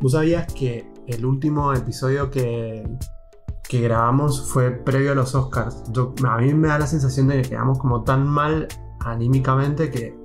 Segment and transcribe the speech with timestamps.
[0.00, 2.88] ¿Vos sabías que el último episodio que,
[3.68, 5.82] que grabamos fue previo a los Oscars?
[5.92, 8.66] Yo- a mí me da la sensación de que quedamos como tan mal
[9.00, 10.18] anímicamente que,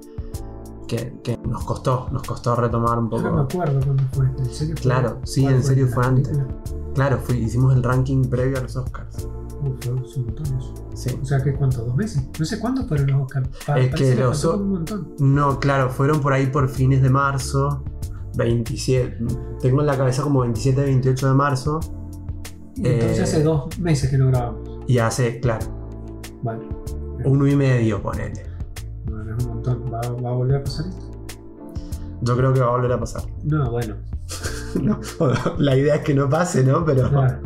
[0.87, 3.61] que, que nos costó, nos costó retomar un Yo no me poco.
[3.63, 4.25] acuerdo cuándo fue.
[4.37, 4.83] ¿En serio fue?
[4.83, 6.27] Claro, sí, ¿Cuál en serio fue antes.
[6.29, 6.55] película?
[6.93, 9.27] Claro, fui- hicimos el ranking previo a los Oscars.
[9.61, 10.73] Uf, hace un montón eso.
[10.93, 11.19] Sí.
[11.21, 11.83] O sea, que ¿cuánto?
[11.83, 12.25] ¿Dos meses?
[12.39, 13.49] No sé cuándo fueron los Oscars.
[13.65, 15.13] Pa- Es que los un montón.
[15.19, 17.83] No, claro, fueron por ahí por fines de marzo.
[18.35, 19.17] 27.
[19.61, 21.79] Tengo en la cabeza como 27, 28 de marzo.
[22.77, 24.69] Entonces Eh, hace dos meses que no grabamos.
[24.87, 25.65] Y hace, claro,
[26.43, 26.67] Vale.
[27.23, 28.43] uno y medio, ponele.
[29.05, 29.85] Bueno, es un montón.
[29.91, 31.11] ¿Va, va a volver a pasar esto?
[32.21, 33.23] Yo creo que va a volver a pasar.
[33.43, 33.95] No, bueno.
[34.81, 34.99] No,
[35.57, 36.83] la idea es que no pase, ¿no?
[36.83, 37.39] Pero, Claro.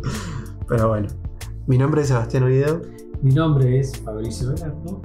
[0.68, 1.08] pero bueno.
[1.68, 2.82] Mi nombre es Sebastián Oviedo
[3.22, 5.00] Mi nombre es Fabricio Velardo.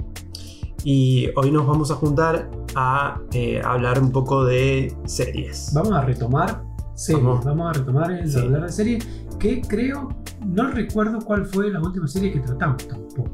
[0.83, 5.71] y hoy nos vamos a juntar a eh, hablar un poco de series.
[5.73, 6.63] Vamos a retomar
[6.95, 7.23] series.
[7.23, 7.45] Vamos.
[7.45, 8.39] Vamos, a retomar el Sí.
[8.39, 9.07] hablar de series.
[9.39, 10.09] Que creo,
[10.45, 13.29] no recuerdo cuál fue la última serie que tratamos tampoco.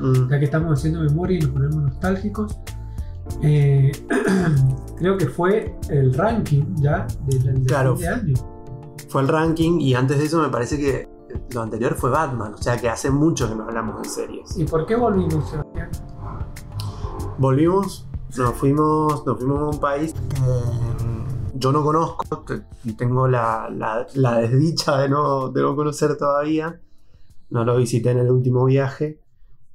[0.00, 2.58] Mm, Ya que estamos haciendo memoria y nos ponemos nostálgicos.
[3.42, 3.90] eh,
[4.98, 7.96] creo que fue el ranking ya del, del Claro.
[7.96, 8.34] fin de año.
[9.08, 11.08] Fue el ranking y antes de eso me parece que
[11.54, 12.54] lo anterior fue Batman.
[12.54, 14.58] O sea que hace mucho que no hablamos de series.
[14.58, 15.88] ¿Y por qué volvimos, Sebastián?
[17.38, 18.06] Volvimos,
[18.36, 23.70] nos fuimos, nos fuimos a un país que mm, yo no conozco, te- tengo la,
[23.70, 26.80] la- la desdicha de no, de no conocer todavía.
[27.50, 29.20] No lo visité en el último viaje,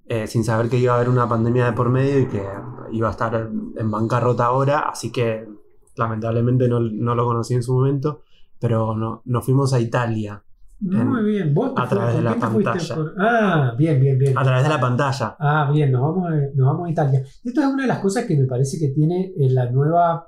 [0.07, 2.43] eh, sin saber que iba a haber una pandemia de por medio y que
[2.91, 3.35] iba a estar
[3.77, 5.47] en bancarrota ahora, así que
[5.95, 8.21] lamentablemente no, no lo conocí en su momento,
[8.59, 10.43] pero no, nos fuimos a Italia
[10.81, 11.53] Muy bien.
[11.53, 12.95] ¿Vos te a través de la pantalla.
[12.95, 14.37] por- Ah, bien, bien, bien.
[14.37, 15.35] a través de la pantalla.
[15.39, 17.23] Ah, bien, nos vamos, a, nos vamos a Italia.
[17.43, 20.27] Esto es una de las cosas que me parece que tiene eh, la nueva,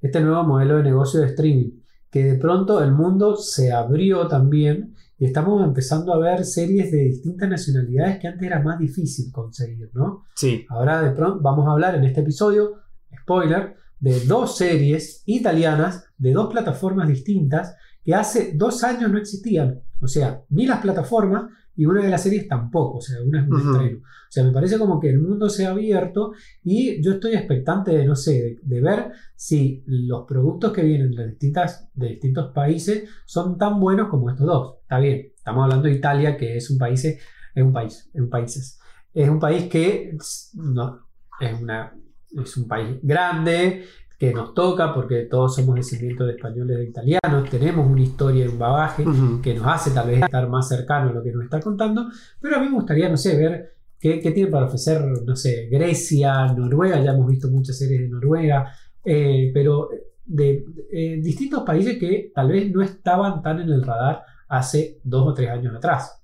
[0.00, 1.70] este nuevo modelo de negocio de streaming,
[2.10, 7.04] que de pronto el mundo se abrió también y estamos empezando a ver series de
[7.04, 10.22] distintas nacionalidades que antes era más difícil conseguir, ¿no?
[10.34, 12.76] Sí, Ahora de pronto vamos a hablar en este episodio,
[13.20, 17.76] spoiler, de dos series italianas de dos plataformas distintas
[18.10, 19.80] que hace dos años no existían.
[20.00, 21.44] O sea, ni las plataformas
[21.76, 22.98] y una de las series tampoco.
[22.98, 23.98] O sea, una es un estreno.
[23.98, 26.32] O sea, me parece como que el mundo se ha abierto
[26.64, 31.12] y yo estoy expectante de, no sé, de, de ver si los productos que vienen
[31.12, 34.78] de, distintas, de distintos países son tan buenos como estos dos.
[34.82, 37.18] Está bien, estamos hablando de Italia, que es un país, es
[37.62, 38.80] un país, es un países.
[39.14, 40.16] Es un país que
[40.54, 41.06] no,
[41.38, 41.96] es, una,
[42.30, 43.84] es un país grande,
[44.20, 48.48] que nos toca porque todos somos descendientes de españoles e italianos, tenemos una historia y
[48.48, 49.02] un bagaje
[49.42, 52.06] que nos hace tal vez estar más cercano a lo que nos está contando,
[52.38, 55.68] pero a mí me gustaría, no sé, ver qué, qué tiene para ofrecer, no sé,
[55.70, 58.70] Grecia, Noruega, ya hemos visto muchas series de Noruega,
[59.02, 59.88] eh, pero
[60.26, 65.00] de, de- eh, distintos países que tal vez no estaban tan en el radar hace
[65.02, 66.22] dos o tres años atrás.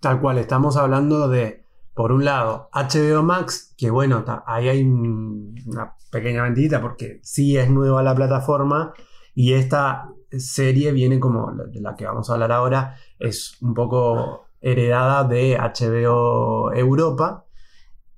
[0.00, 1.61] Tal cual, estamos hablando de,
[1.94, 7.20] por un lado, HBO Max, que bueno, ta- ahí hay un- una pequeña mentira porque
[7.22, 8.92] sí es nueva la plataforma
[9.34, 13.74] y esta serie viene como la- de la que vamos a hablar ahora, es un
[13.74, 17.44] poco heredada de HBO Europa.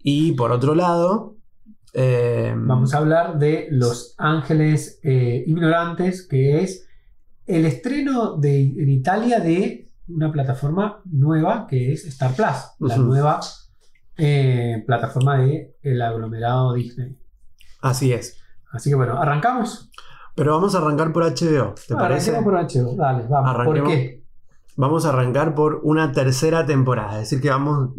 [0.03, 1.37] Y por otro lado,
[1.95, 6.87] eh, Vamos a hablar de Los Ángeles eh, Ignorantes, que es
[7.47, 12.47] el estreno de, en Italia de una plataforma nueva que es Star Plus,
[12.81, 13.41] la nueva
[14.17, 17.17] eh, plataforma de el aglomerado Disney.
[17.81, 18.41] así es.
[18.73, 19.91] Así que bueno, arrancamos.
[20.35, 22.31] Pero vamos a arrancar por HBO, ¿te parece?
[22.31, 22.97] Arranquemos por HBO.
[22.97, 23.65] Dale, vamos.
[23.65, 24.25] ¿Por qué?
[24.77, 27.91] Vamos a arrancar por una tercera temporada, es decir, que vamos,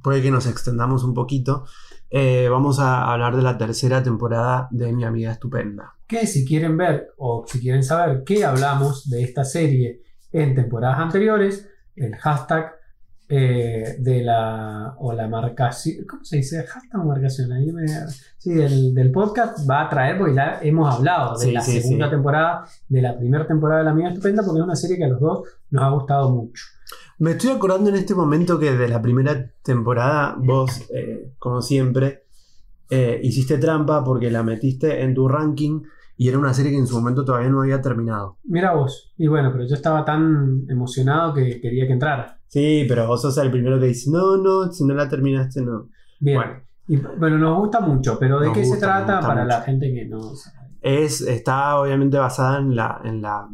[0.00, 1.64] puede que nos extendamos un poquito.
[2.08, 5.96] Eh, vamos a hablar de la tercera temporada de Mi Amiga Estupenda.
[6.06, 11.00] Que si quieren ver o si quieren saber qué hablamos de esta serie en temporadas
[11.00, 12.79] anteriores, el hashtag
[13.32, 16.64] eh, de la o la marcación, ¿cómo se dice?
[16.66, 17.86] Hashtag marcación, ahí me,
[18.38, 21.80] sí, del, del podcast va a traer porque ya hemos hablado de Sí, la sí,
[21.80, 22.10] segunda sí.
[22.10, 25.08] temporada, de la primera temporada de La Amiga Estupenda, porque es una serie que a
[25.08, 26.64] los dos nos ha gustado mucho.
[27.20, 32.24] Me estoy acordando en este momento que de la primera temporada vos, eh, como siempre,
[32.90, 35.82] eh, hiciste trampa porque la metiste en tu ranking
[36.16, 38.38] y era una serie que en su momento todavía no había terminado.
[38.42, 42.39] Mira vos, y bueno, pero yo estaba tan emocionado que quería que entrara.
[42.50, 45.88] Sí, pero vos sos el primero que dice, no, no, si no la terminaste, no.
[46.18, 46.36] Bien.
[46.36, 46.60] Bueno.
[46.88, 50.06] Y, bueno, nos gusta mucho, pero ¿de qué se gusta, trata para la gente que
[50.06, 50.70] no sabe?
[50.82, 53.46] Es, está obviamente basada en la, en la,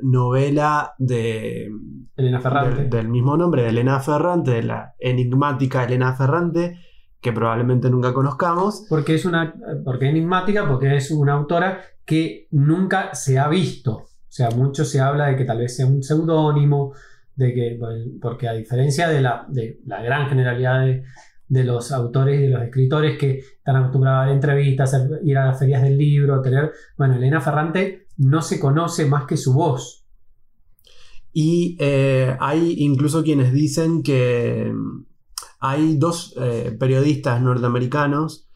[0.00, 1.70] novela de,
[2.16, 2.76] Elena Ferrante.
[2.76, 6.78] del, del mismo nombre, de Elena Ferrante, de la enigmática Elena Ferrante,
[7.20, 8.86] que probablemente nunca conozcamos.
[8.88, 9.54] Porque es una.
[9.84, 13.92] Porque enigmática, porque es una autora que nunca se ha visto.
[13.92, 16.94] O sea, mucho se habla de que tal vez sea un seudónimo,
[17.36, 17.78] de que,
[18.20, 20.86] porque a diferencia de la, de la gran generalidad
[21.48, 25.46] de, los autores y de los escritores que están acostumbrados a dar entrevistas, ir a
[25.46, 26.72] las ferias del libro, tener...
[26.96, 30.06] Bueno, Elena Ferrante no se conoce más que su voz.
[31.32, 34.72] Y eh, hay incluso quienes dicen que
[35.60, 38.48] hay dos eh, periodistas norteamericanos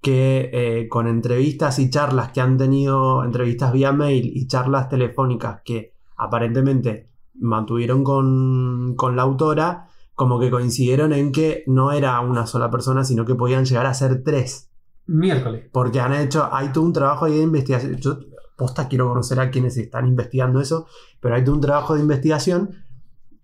[0.00, 5.60] que eh, con entrevistas y charlas que han tenido, entrevistas vía mail y charlas telefónicas
[5.64, 7.11] que aparentemente
[7.42, 13.04] mantuvieron con, con la autora, como que coincidieron en que no era una sola persona,
[13.04, 14.70] sino que podían llegar a ser tres.
[15.06, 15.68] Miércoles.
[15.72, 17.96] Porque han hecho, hay todo un trabajo ahí de investigación.
[17.96, 18.18] Yo,
[18.56, 20.86] posta, quiero conocer a quienes están investigando eso,
[21.20, 22.84] pero hay todo un trabajo de investigación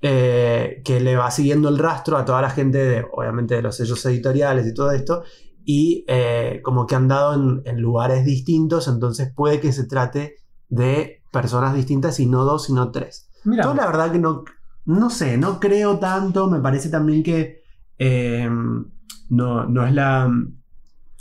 [0.01, 3.77] eh, que le va siguiendo el rastro a toda la gente, de, obviamente, de los
[3.77, 5.25] sellos editoriales y todo esto,
[5.65, 10.37] y eh, como que han dado en, en lugares distintos, entonces puede que se trate
[10.69, 13.28] de personas distintas y no dos, sino tres.
[13.45, 14.45] Mira, Yo la verdad que no,
[14.87, 17.63] no sé, no creo tanto, me parece también que
[17.99, 18.49] eh,
[19.31, 20.31] no, no es la...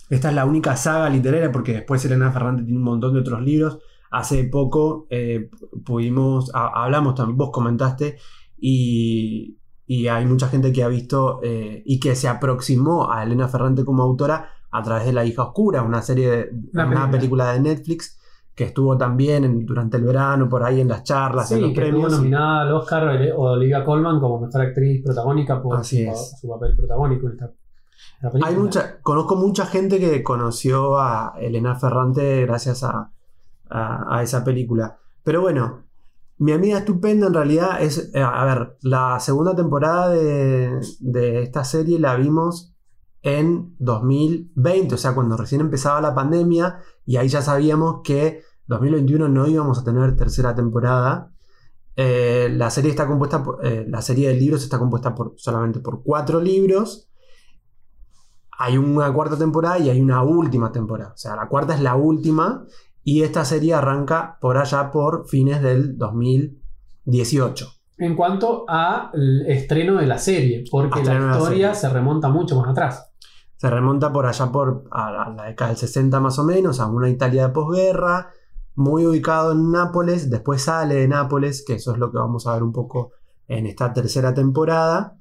[0.10, 3.42] Esta es la única saga literaria porque después Elena Ferrante tiene un montón de otros
[3.42, 3.80] libros.
[4.10, 5.50] Hace poco eh,
[5.86, 8.18] pudimos, a- hablamos también, vos comentaste
[8.58, 13.50] y, y hay mucha gente que ha visto eh, y que se aproximó a Elena
[13.50, 17.60] Ferrante como autora a través de La hija oscura, una serie, de, Una película de
[17.60, 18.17] Netflix
[18.58, 21.74] que estuvo también en- durante el verano por ahí en las charlas, en sí, los
[21.74, 22.12] que estuvo premios.
[22.18, 26.40] nominada al Oscar Ole- Olivia Colman como mejor actriz protagónica por Así su, es.
[26.42, 27.46] su papel protagónico en esta,
[28.16, 28.48] esta película.
[28.48, 33.12] Hay mucha, conozco mucha gente que conoció a Elena Ferrante gracias a,
[33.70, 34.98] a- a esa película.
[35.24, 35.84] Pero bueno,
[36.40, 41.64] mi amiga estupenda en realidad es, eh, a ver, la segunda temporada de, de esta
[41.64, 42.74] serie la vimos
[43.22, 49.28] en 2020, o sea, cuando recién empezaba la pandemia y ahí ya sabíamos que 2021
[49.30, 51.32] no íbamos a tener tercera temporada.
[51.96, 55.80] Eh, la serie está compuesta por, eh, la serie de libros está compuesta por, solamente
[55.80, 57.08] por cuatro libros
[58.58, 61.12] hay una cuarta temporada y hay una última temporada.
[61.14, 62.66] O sea, la cuarta es la última
[63.04, 67.68] y esta serie arranca por allá por fines del 2018.
[68.00, 73.12] En cuanto al estreno de la serie, porque la historia se remonta mucho más atrás.
[73.58, 77.10] Se remonta por allá por a la, década del 60 más o menos, a una
[77.10, 78.30] Italia de posguerra,
[78.76, 82.54] muy ubicado en Nápoles, después sale de Nápoles, que eso es lo que vamos a
[82.54, 83.12] ver un poco
[83.48, 85.18] en esta tercera temporada,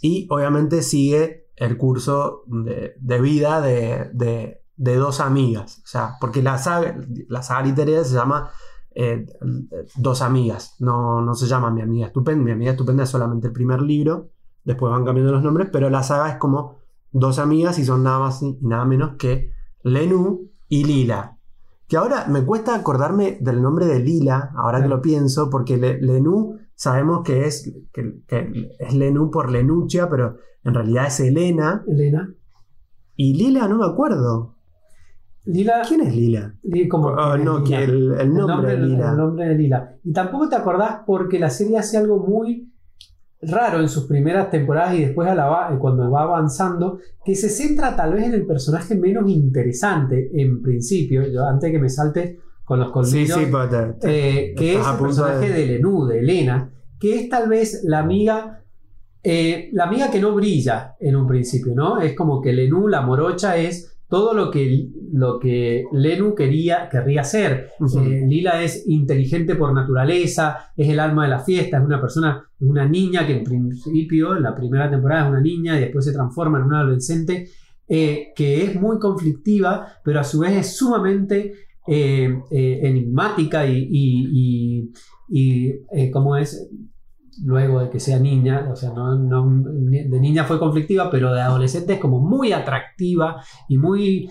[0.00, 6.42] y obviamente sigue el curso de, vida de, de- de dos amigas, o sea, porque
[6.42, 6.96] la saga,
[7.28, 8.50] la saga literaria se llama
[8.94, 9.26] eh,
[9.96, 13.52] Dos amigas, no, no se llama Mi amiga estupenda, Mi amiga estupenda es solamente el
[13.52, 14.30] primer libro,
[14.64, 16.81] después van cambiando los nombres, pero la saga es como
[17.12, 19.52] dos amigas y son nada más y nada menos que
[19.84, 21.38] Lenú y Lila.
[21.88, 26.00] Que ahora me cuesta acordarme del nombre de Lila, ahora que lo pienso, porque Le-
[26.00, 31.84] Lenú sabemos que es, que, que es Lenú por Lenucha, pero en realidad es Elena.
[31.86, 32.32] Elena.
[33.16, 34.56] Y Lila no me acuerdo.
[35.44, 35.82] Lila.
[35.86, 36.54] ¿Quién es Lila?
[36.88, 37.78] Como Ah, no, Lila.
[37.78, 39.10] que el, el nombre, de Lila.
[39.10, 39.96] el nombre de Lila.
[40.04, 42.72] Y tampoco te acordás porque la serie hace algo muy
[43.42, 47.48] raro en sus primeras temporadas y después a la va- cuando va avanzando, que se
[47.48, 51.88] centra tal vez en el personaje menos interesante en principio, yo, antes de que me
[51.88, 55.66] salte con los colmillos, sí, pero te- te- eh, que es el personaje de- de...
[55.66, 56.70] Lenú, de Elena,
[57.00, 58.60] que es tal vez la amiga,
[59.24, 62.00] eh, la amiga que no brilla en un principio, ¿no?
[62.00, 67.24] Es como que Lenú, la morocha, es todo lo que, lo que Lenú quería, querría
[67.24, 67.70] ser.
[68.06, 70.44] Eh, Lila es inteligente por naturaleza,
[70.76, 74.36] es el alma de la fiesta, es una persona, es una niña que en principio,
[74.36, 77.48] en la primera temporada es una niña y después se transforma en una adolescente
[77.88, 81.52] eh, que es muy conflictiva, pero a su vez es sumamente
[81.88, 82.32] eh,
[82.82, 86.68] enigmática y, y, y- y, ¿cómo es?
[87.44, 91.40] Luego de que sea niña, o sea, no, no- de niña fue conflictiva, pero de
[91.40, 94.28] adolescente es como muy atractiva y muy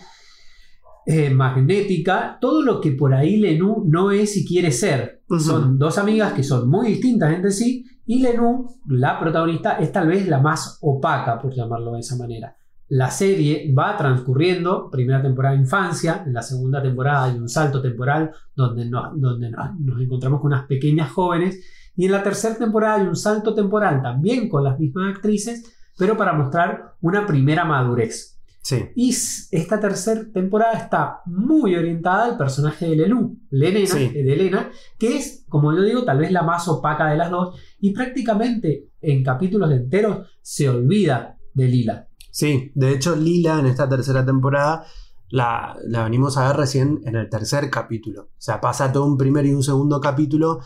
[1.08, 5.24] eh, magnética, todo lo que por ahí Lenú no es y quiere ser.
[5.40, 10.08] Son dos amigas que son muy distintas entre sí y Lenú, la protagonista, es tal
[10.08, 12.56] vez la más opaca, por llamarlo de esa manera.
[12.90, 18.32] La serie va transcurriendo, primera temporada infancia, en la segunda temporada hay un salto temporal
[18.54, 22.96] donde, nos, donde nos, nos encontramos con unas pequeñas jóvenes y en la tercera temporada
[23.02, 25.64] hay un salto temporal también con las mismas actrices,
[25.98, 28.40] pero para mostrar una primera madurez.
[28.64, 28.86] Sí.
[28.96, 34.12] Y esta tercera temporada está muy orientada al personaje de Lenú, Lenena, Sí.
[34.14, 34.70] eh, de Elena,
[35.00, 38.90] que es, como yo digo, tal vez la más opaca de las dos, y prácticamente
[39.02, 42.08] en capítulos enteros se olvida de Lila.
[42.30, 44.86] Sí, de hecho Lila en esta tercera temporada
[45.30, 48.22] la, la venimos a ver recién en el tercer capítulo.
[48.24, 50.60] O sea, pasa todo un primer y un segundo capítulo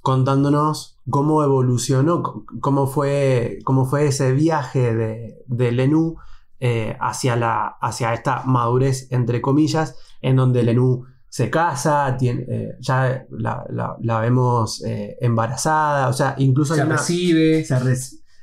[0.00, 2.22] contándonos cómo evolucionó,
[2.60, 6.16] cómo fue, cómo fue ese viaje de, de Lenú
[6.58, 12.76] eh, hacia, la, hacia esta madurez, entre comillas, en donde Lenú se casa, tiene, eh,
[12.80, 17.64] ya la, la- la vemos eh, embarazada, o sea, incluso Se hay una- recibe.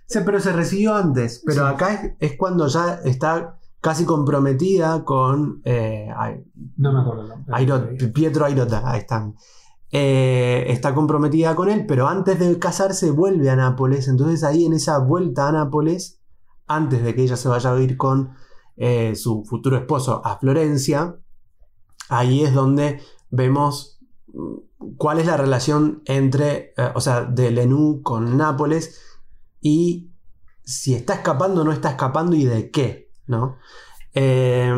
[0.06, 1.42] se pero se recibió antes.
[1.46, 1.74] Pero Sí.
[1.74, 5.62] acá es, es cuando ya está casi comprometida con
[6.78, 7.36] No me acuerdo.
[7.50, 8.82] Airo- Pietro Airota.
[8.90, 9.36] Ahí están.
[9.92, 14.08] Eh, está comprometida con él, pero antes de casarse vuelve a Nápoles.
[14.08, 16.22] Entonces ahí en esa vuelta a Nápoles,
[16.68, 18.34] antes de que ella se vaya a vivir con
[18.76, 21.18] eh, su futuro esposo a Florencia,
[22.10, 28.02] ahí es donde vemos mm, cuál es la relación entre, eh, o sea, de Lenú
[28.04, 29.02] con Nápoles
[29.62, 30.12] y
[30.64, 33.58] si está escapando o no está escapando y de qué, ¿no?
[34.14, 34.74] Eh,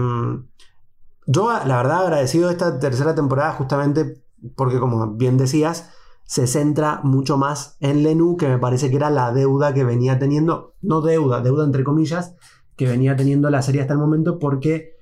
[1.25, 4.23] yo, la verdad, agradecido de esta tercera temporada justamente
[4.55, 5.89] porque, como bien decías,
[6.29, 10.19] se centra mucho más en Lenú, que me parece que era la deuda que venía
[10.19, 12.35] teniendo, no deuda, deuda entre comillas,
[12.75, 14.99] que venía teniendo la serie hasta el momento porque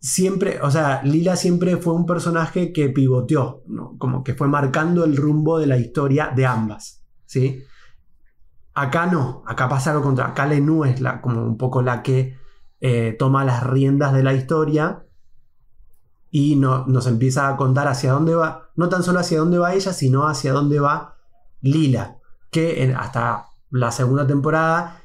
[0.00, 3.96] siempre, o sea, Lila siempre fue un personaje que pivoteó, ¿no?
[3.98, 7.64] como que fue marcando el rumbo de la historia de ambas, ¿sí?
[8.74, 12.36] Acá no, acá pasa lo contrario, acá Lenú es la, como un poco la que
[12.80, 15.04] eh, toma las riendas de la historia
[16.30, 19.74] y no- nos empieza a contar hacia dónde va, no tan solo hacia dónde va
[19.74, 21.16] ella, sino hacia dónde va
[21.60, 22.18] Lila,
[22.50, 25.02] que en- hasta la segunda temporada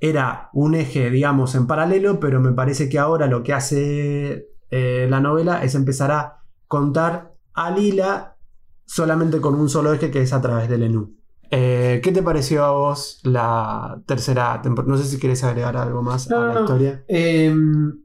[0.00, 5.06] era un eje, digamos, en paralelo, pero me parece que ahora lo que hace eh,
[5.08, 8.36] la novela es empezar a contar a Lila
[8.84, 11.14] solamente con un solo eje que es a través del Lenú.
[11.50, 14.92] Eh, ¿Qué te pareció a vos la tercera temporada?
[14.92, 16.60] No sé si quieres agregar algo más No, a la no.
[16.62, 17.04] historia.
[17.08, 17.54] Eh,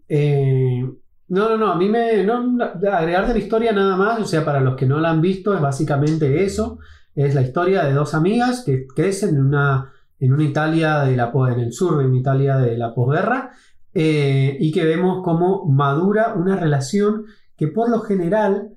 [0.08, 0.92] eh,
[1.32, 2.26] no, no, no, a mí me...
[2.26, 5.62] No, la historia nada más, o sea, para los que no la han visto, es
[5.62, 6.80] básicamente eso.
[7.16, 11.32] Es la historia de dos amigas que crecen en una, en una Italia de la,
[11.54, 13.52] en el sur de una Italia de la posguerra
[13.94, 17.24] eh, y que vemos cómo madura una relación
[17.56, 18.74] que por lo general,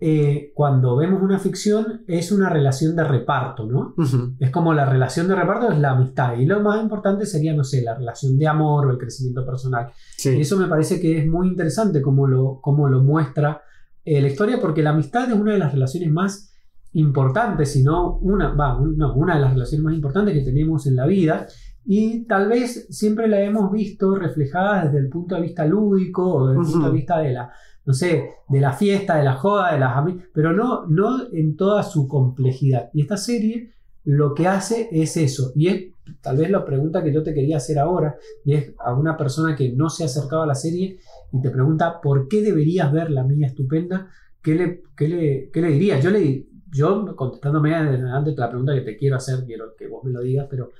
[0.00, 3.94] eh, cuando vemos una ficción, es una relación de reparto, ¿no?
[4.38, 6.36] Es como la relación de reparto es la amistad.
[6.36, 9.88] Y lo más importante sería, no sé, la relación de amor o el crecimiento personal.
[10.16, 10.30] Sí.
[10.30, 13.62] Y eso me parece que es muy interesante como lo, cómo lo muestra
[14.04, 16.50] eh, la historia, porque la amistad es una de las relaciones más
[16.92, 20.86] importantes, si no una, va, un- no, una de las relaciones más importantes que tenemos
[20.86, 21.46] en la vida.
[21.86, 26.48] Y tal vez siempre la hemos visto reflejada desde el punto de vista lúdico o
[26.48, 27.50] desde el punto de vista de la,
[27.86, 31.56] no sé, de la fiesta, de la joda, de las ami- pero no, no en
[31.56, 32.90] toda su complejidad.
[32.94, 33.72] Y esta serie
[34.04, 35.52] lo que hace es eso.
[35.54, 35.84] Y es
[36.20, 39.56] tal vez la pregunta que yo te quería hacer ahora, y es a una persona
[39.56, 40.98] que no se ha acercado a la serie
[41.32, 44.08] y te pregunta por qué deberías ver La Mía Estupenda,
[44.42, 46.02] ¿qué le, qué le, qué le dirías?
[46.04, 50.12] Yo, le, yo contestándome antes la pregunta que te quiero hacer, quiero que vos me
[50.12, 50.70] lo digas, pero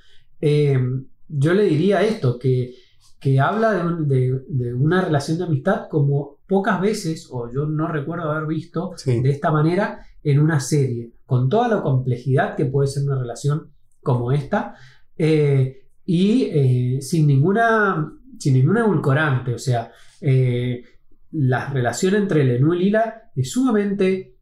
[0.41, 0.79] eh,
[1.27, 2.75] yo le diría esto, que,
[3.19, 8.31] que habla de- de una relación de amistad como pocas veces, o yo no recuerdo
[8.31, 9.21] haber visto Sí.
[9.21, 13.71] de esta manera en una serie, con toda la complejidad que puede ser una relación
[14.01, 14.75] como esta,
[15.17, 20.83] eh, y eh, sin ninguna sin ningún edulcorante, o sea, eh,
[21.31, 24.35] la relación entre Lenú y Lila es sumamente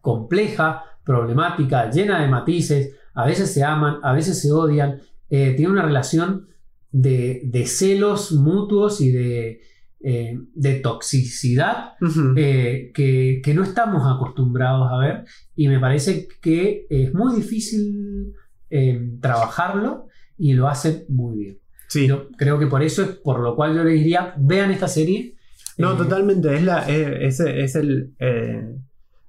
[0.00, 5.84] compleja, problemática, llena de matices, a veces se aman, a veces se odian, tiene una
[5.84, 6.48] relación
[6.90, 9.60] de, de celos mutuos y de,
[10.08, 11.94] eh, de toxicidad
[12.36, 15.24] eh, que, que no estamos acostumbrados a ver
[15.56, 18.32] y me parece que es muy difícil
[18.70, 20.06] eh, trabajarlo
[20.38, 21.58] y lo hace muy bien.
[21.88, 22.06] Sí.
[22.06, 25.34] Yo creo que por eso es por lo cual yo les diría, vean esta serie.
[25.78, 26.54] No, totalmente.
[26.54, 28.12] Es, la, es, es- el.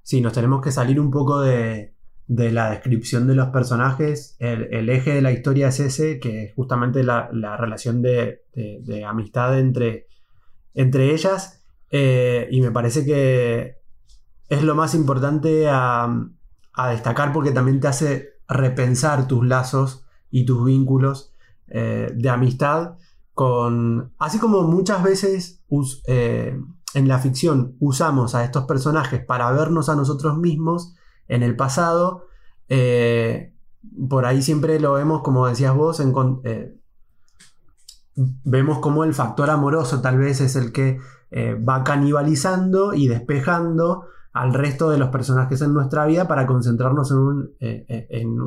[0.02, 1.92] sí, nos tenemos que salir un poco de,
[2.26, 4.36] de la descripción de los personajes.
[4.38, 8.42] El, el eje de la historia es ese, que es justamente la, la relación de,
[8.54, 10.06] de- de amistad entre,
[10.78, 11.64] entre ellas.
[11.90, 13.78] Eh, y me parece que
[14.48, 16.08] es lo más importante a,
[16.90, 21.34] destacar porque también te hace repensar tus lazos y tus vínculos
[21.66, 22.94] eh, de amistad
[23.34, 24.14] con...
[24.18, 26.56] Así como muchas veces us- eh,
[26.94, 30.94] en la ficción usamos a estos personajes para vernos a nosotros mismos
[31.26, 32.26] en el pasado,
[34.08, 36.12] por ahí siempre lo vemos, como decías vos, en
[38.44, 40.98] vemos como el factor amoroso tal vez es el que
[41.30, 47.10] eh, va canibalizando y despejando al resto de los personajes en nuestra vida para concentrarnos
[47.10, 48.06] en, un- eh, eh,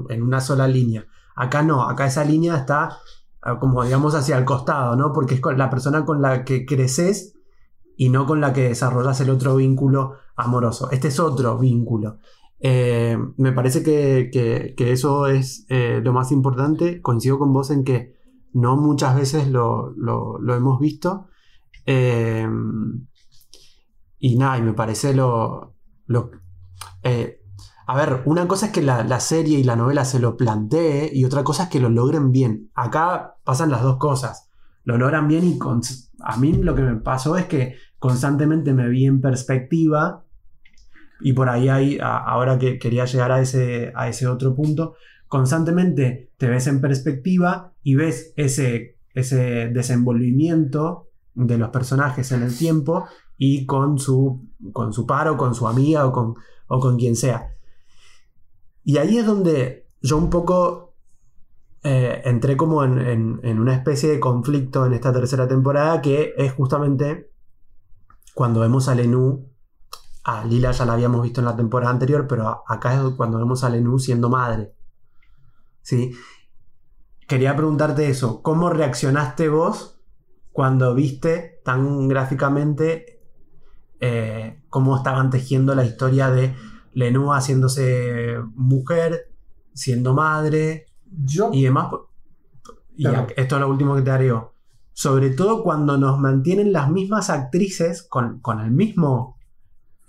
[0.10, 1.06] en- una sola línea.
[1.36, 2.98] Acá no, acá esa línea está
[3.42, 5.14] ah, como digamos hacia el costado, ¿no?
[5.14, 7.34] Porque es la persona con la que creces
[7.98, 10.90] y no con la que desarrollas el otro vínculo amoroso.
[10.92, 12.18] Este es otro vínculo.
[13.38, 17.02] Me parece que, eso es lo más importante.
[17.02, 18.21] Coincido con vos en que
[18.54, 19.94] no muchas veces lo,
[20.50, 21.28] hemos visto.
[21.86, 22.48] Eh,
[24.20, 25.76] y nada, y me parece lo...
[27.88, 31.26] a ver, una cosa es que la, serie y la novela se lo plantee y
[31.26, 32.70] otra cosa es que lo logren bien.
[32.76, 34.50] Acá pasan las dos cosas.
[34.84, 35.60] Lo logran bien y
[36.24, 40.24] a mí lo que me pasó es que constantemente me vi en perspectiva
[41.22, 44.96] y por ahí hay, ahora que quería llegar a ese, a ese otro punto,
[45.32, 52.58] constantemente te ves en perspectiva y ves ese, ese desenvolvimiento de los personajes en el
[52.58, 53.06] tiempo
[53.38, 56.36] y con su, con su par o con su amiga o con,
[56.68, 57.56] o con quien sea.
[58.84, 60.96] Y ahí es donde yo un poco
[61.86, 66.52] eh, entré como en, en, una especie de conflicto en esta tercera temporada que es
[66.52, 67.32] justamente
[68.36, 69.50] cuando vemos a Lenú
[70.26, 73.64] a Lila ya la habíamos visto en la temporada anterior, pero acá es cuando vemos
[73.64, 74.76] a Lenú siendo madre.
[75.82, 76.12] ¿Sí?
[77.28, 80.02] Quería preguntarte eso, ¿cómo reaccionaste vos
[80.52, 83.22] cuando viste tan gráficamente
[84.00, 86.54] eh, cómo estaban tejiendo la historia de
[86.94, 89.32] Lenú haciéndose mujer,
[89.74, 91.88] siendo madre Yo, y demás?
[92.98, 94.34] Y esto es lo último que te haré.
[94.92, 99.38] Sobre todo cuando nos mantienen las mismas actrices con, con el mismo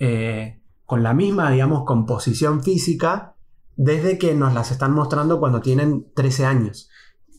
[0.04, 3.31] eh, con la misma, digamos, composición física
[3.76, 6.90] desde que nos las están mostrando cuando tienen 13 años.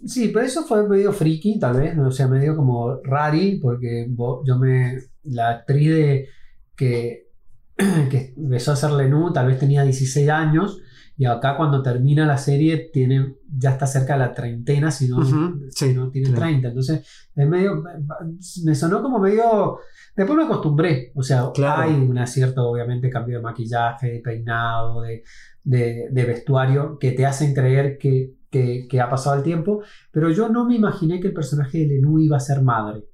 [0.05, 2.07] Sí, pero eso fue medio friki, tal vez, ¿no?
[2.07, 4.09] o sea, medio como rari, porque
[4.45, 4.99] yo me.
[5.23, 6.27] La actriz de,
[6.75, 7.29] que,
[7.77, 10.81] que empezó a hacer Lenú tal vez tenía 16 años,
[11.15, 15.19] y acá cuando termina la serie tiene, ya está cerca de la treintena, si no,
[15.19, 16.67] no tiene 30.
[16.69, 17.83] Entonces, es medio.
[18.63, 19.79] Me sonó como medio
[20.15, 25.23] Después me acostumbré, o sea, hay un cierto, obviamente, cambio de maquillaje, de peinado, de,
[25.63, 30.65] de, vestuario que te hacen creer que, que, ha pasado el tiempo, pero yo no
[30.65, 33.05] me imaginé que el personaje de Lenú iba a ser madre.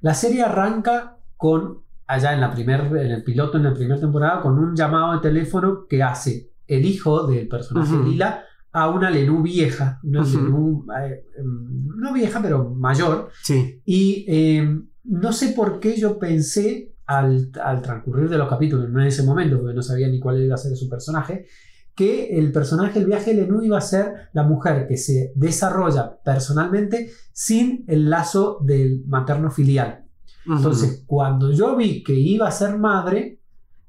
[0.00, 4.40] La serie arranca con, allá en, la primer, en el piloto, en la primera temporada,
[4.40, 9.10] con un llamado de teléfono que hace el hijo del personaje de Lila a una
[9.10, 13.30] Lenú vieja, una Lenú, eh, em, no vieja, pero mayor.
[13.42, 13.80] Sí.
[13.86, 17.50] Y em, no sé por qué yo pensé al,
[17.82, 20.58] transcurrir de los capítulos, no en ese momento, porque no sabía ni cuál iba a
[20.58, 21.46] ser su personaje,
[21.94, 26.18] que el personaje del viaje de Lenú iba a ser la mujer que se desarrolla
[26.22, 30.04] personalmente sin el lazo del materno filial.
[30.46, 33.40] Entonces, cuando yo vi que iba a ser madre,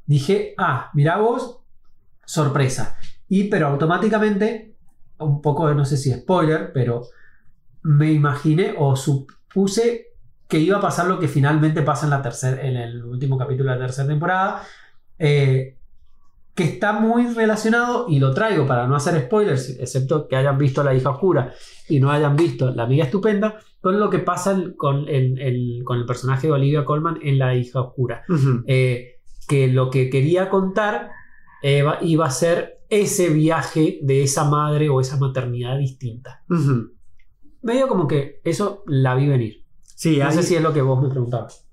[0.05, 1.59] dije, ah, mira vos,
[2.27, 2.97] sorpresa.
[3.29, 4.75] Y pero automáticamente,
[5.19, 7.07] un poco, no sé si spoiler, pero
[7.83, 10.07] me imaginé o supuse
[10.47, 13.71] que iba a pasar lo que finalmente pasa en, la tercera en el último capítulo
[13.71, 14.63] de la tercera temporada,
[15.17, 15.77] eh,
[16.53, 20.83] que está muy relacionado, y lo traigo para no hacer spoilers, excepto que hayan visto
[20.83, 21.53] La hija oscura
[21.87, 26.05] y no hayan visto La amiga estupenda, con lo que pasa con el, con el
[26.05, 28.23] personaje de Olivia Colman en La hija oscura.
[28.65, 31.11] Eh, que lo que quería contar
[31.61, 36.43] iba a ser ese viaje de esa madre o esa maternidad distinta.
[37.61, 39.65] Medio como que eso la vi venir.
[39.83, 41.65] Sí, no sé si es lo que vos me preguntabas.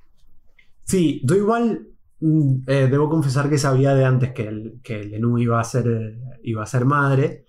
[0.85, 1.89] Sí, yo igual
[2.21, 6.19] mm, eh, debo confesar que sabía de antes que, el, que Lenú iba a ser,
[6.43, 7.45] iba a ser madre.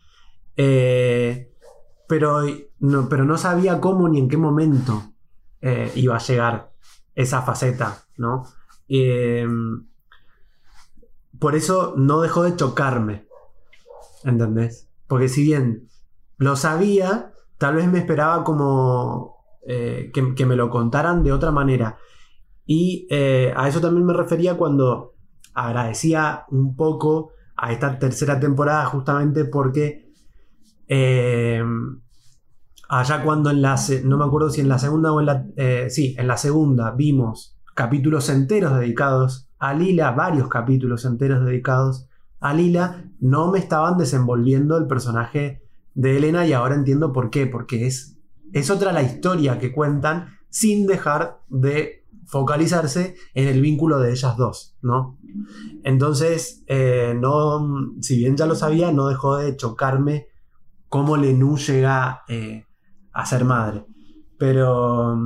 [0.57, 1.51] Eh,
[2.07, 2.41] pero,
[2.79, 5.13] no, pero no sabía cómo ni en qué momento
[5.61, 6.71] eh, iba a llegar
[7.15, 8.43] esa faceta, ¿no?
[11.39, 13.27] Por eso no dejó de chocarme.
[14.23, 14.89] ¿Entendés?
[15.07, 15.87] Porque si bien
[16.37, 19.35] lo sabía, tal vez me esperaba como
[19.67, 21.97] eh, que, me lo contaran de otra manera.
[22.65, 25.13] Y eh, a eso también me refería cuando
[25.53, 30.11] agradecía un poco a esta tercera temporada justamente porque
[30.87, 31.63] eh,
[32.89, 36.15] allá cuando en la no me acuerdo si en la segunda o en la sí
[36.17, 42.07] en la segunda vimos capítulos enteros dedicados a Lila varios capítulos enteros dedicados
[42.39, 47.47] a Lila no me estaban desenvolviendo el personaje de Elena y ahora entiendo por qué
[47.47, 48.15] porque es
[48.53, 54.37] es otra la historia que cuentan sin dejar de focalizarse en el vínculo de ellas
[54.37, 55.17] dos, ¿no?
[55.83, 60.27] Entonces, eh, no, si bien ya lo sabía, no dejó de chocarme
[60.89, 62.65] cómo Lenú llega eh,
[63.11, 63.85] a ser madre.
[64.37, 65.17] Pero,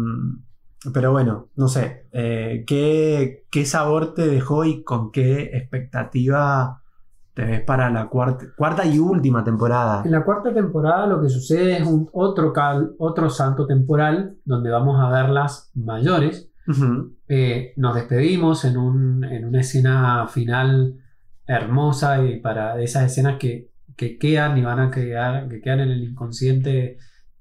[0.94, 6.82] pero bueno, no sé, eh, ¿qué, ¿qué, sabor te dejó y con qué expectativa
[7.34, 10.04] te para la cuarta, cuarta y última temporada.
[10.06, 14.70] En la cuarta temporada lo que sucede es un otro, cal, otro santo temporal donde
[14.70, 16.50] vamos a verlas mayores.
[16.68, 17.16] Ujú.
[17.28, 20.96] Eh, nos despedimos en, un- en una escena final
[21.46, 25.90] hermosa y para esas escenas que, que quedan y van a quedar, que quedan en
[25.92, 26.98] el inconsciente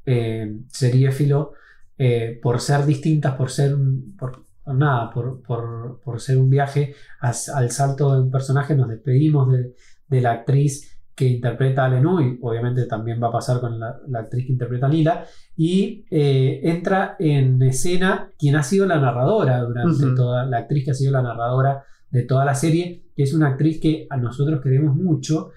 [0.07, 1.53] eh, seriéfilo
[1.99, 6.95] eh, por ser distintas, por ser un- por, nada, por, por- por ser un viaje
[7.21, 9.75] as- al salto de un personaje, nos despedimos de,
[10.09, 13.97] de la actriz que interpreta a Lenú y obviamente también va a pasar con la,
[14.07, 15.25] la actriz que interpreta a Lila
[15.57, 20.15] y eh, entra en escena quien ha sido la narradora durante Ujú.
[20.15, 23.49] toda la actriz que ha sido la narradora de toda la serie, que es una
[23.49, 25.51] actriz que a nosotros queremos mucho,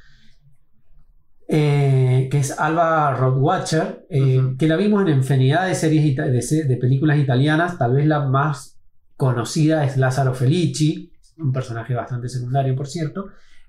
[1.54, 7.20] eh, que es Alba Rothwatcher, eh, que la vimos en infinidad de series de, películas
[7.20, 8.80] italianas, tal vez la más
[9.18, 13.28] conocida es Lázaro Felici, un personaje bastante secundario, por cierto,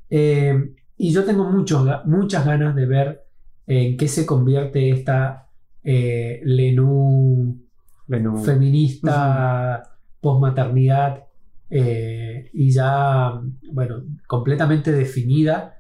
[0.09, 3.25] Eh, y yo tengo muchos, muchas ganas de ver
[3.67, 5.49] en qué se convierte esta
[5.83, 7.59] eh, Lenú
[8.07, 8.45] Lenú.
[8.45, 9.83] feminista,
[10.21, 11.25] posmaternidad
[11.71, 13.41] eh, y ya,
[13.73, 15.79] bueno, completamente definida,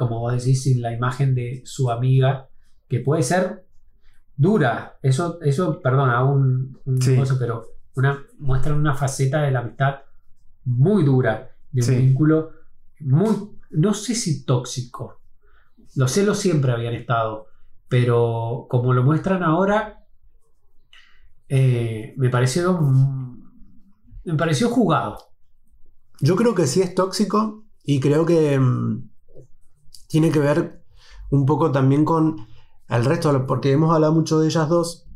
[0.00, 2.48] como vos decís, sin la imagen de su amiga,
[2.88, 3.64] que puede ser
[4.36, 4.98] dura.
[5.02, 7.16] Eso, eso perdona, un, un Sí.
[7.38, 9.96] pero una, muestra una faceta de la amistad
[10.64, 11.96] muy dura, de un Sí.
[11.96, 12.50] vínculo
[13.00, 13.36] muy,
[13.70, 15.20] no sé si tóxico.
[15.96, 17.46] Los celos siempre habían estado,
[17.88, 20.04] pero como lo muestran ahora,
[21.48, 22.80] eh, me pareció
[24.24, 25.18] me pareció jugado.
[26.20, 29.09] Yo creo que sí es tóxico y creo que mm,
[30.10, 30.84] tiene que ver
[31.30, 32.48] un poco también con
[32.88, 35.06] el resto, porque hemos hablado mucho de ellas dos.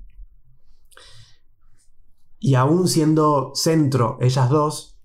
[2.38, 5.00] Y aún siendo centro ellas dos,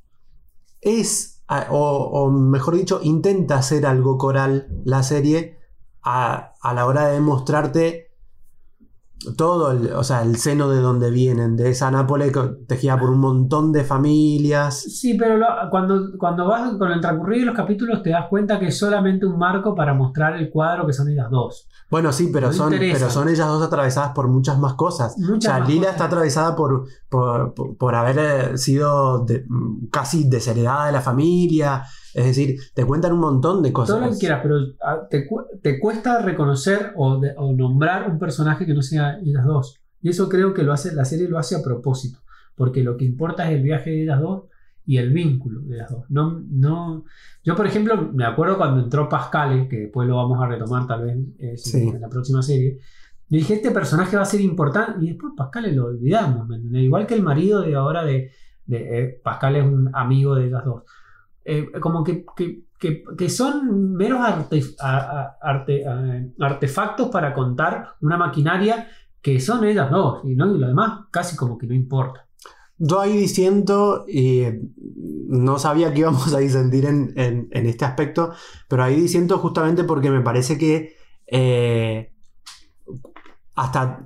[0.80, 5.58] es, o mejor dicho, intenta hacer algo coral la serie
[6.04, 8.09] a, a la hora de mostrarte
[9.36, 12.32] todo, el, o sea, el seno de donde vienen, de esa Nápoles
[12.68, 14.80] tejida por un montón de familias.
[14.82, 18.60] Sí, pero lo- cuando, cuando vas con el transcurrir de los capítulos te das cuenta
[18.60, 21.68] que es solamente un marco para mostrar el cuadro que son ellas dos.
[21.92, 25.18] Bueno, sí, pero No son, pero son ellas dos atravesadas por muchas más cosas.
[25.18, 25.94] Muchas o sea, más Lila cosas.
[25.96, 31.02] está atravesada por, por, por- por haber eh, sido de- mm, casi desheredada de la
[31.02, 31.84] familia.
[32.14, 33.96] Es decir, te cuentan un montón de cosas.
[33.98, 38.10] Todo lo que quieras, pero ah, te, cu- te cuesta reconocer o, de- o nombrar
[38.10, 39.80] un personaje que no sea ellas dos.
[40.02, 42.20] Y eso creo que lo hace, la serie lo hace a propósito.
[42.56, 44.44] Porque lo que importa es el viaje de ellas dos
[44.86, 46.06] y el vínculo de ellas dos.
[46.10, 47.06] No, no,
[47.44, 51.04] yo, por ejemplo, me acuerdo cuando entró Pascale, que después lo vamos a retomar tal
[51.06, 51.88] vez eh, Sí.
[51.90, 52.80] en la próxima serie.
[53.32, 55.06] Yo dije, este personaje va a ser importante.
[55.06, 56.48] Y después Pascale lo olvidamos.
[56.74, 58.32] Igual que el marido de ahora de,
[58.66, 60.84] de eh, Pascal es un amigo de ellas dos.
[61.52, 67.34] Eh, como que, que, que- que son meros arte- a- a- arte- eh, artefactos para
[67.34, 68.88] contar una maquinaria
[69.22, 70.22] que son ellas dos.
[70.24, 70.56] Y, ¿no?
[70.56, 72.26] y lo demás casi como que no importa.
[72.78, 74.44] Yo ahí diciendo, y
[75.28, 78.32] no sabía que íbamos a disentir en, en- en este aspecto,
[78.70, 80.96] pero ahí diciendo justamente porque me parece que
[81.28, 82.14] eh,
[83.56, 84.06] hasta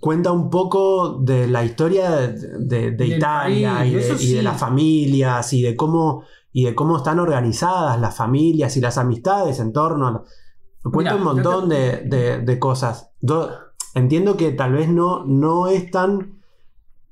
[0.00, 5.62] cuenta un poco de la historia de, de- Italia país, y, de, las familias y
[5.62, 10.24] de cómo y de cómo están organizadas las familias y las amistades en torno a...
[10.82, 13.10] Cuenta un montón te- de, de- de cosas.
[13.20, 13.50] Yo
[13.94, 16.40] entiendo que tal vez no, no es tan...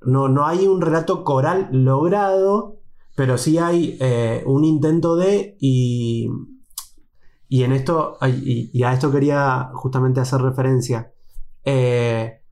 [0.01, 2.77] No, no hay un relato coral logrado,
[3.17, 5.57] pero sí hay eh, un intento de...
[5.61, 6.31] Y,
[7.49, 11.13] y en esto, y, y a esto quería justamente hacer referencia.
[11.65, 12.43] Eh,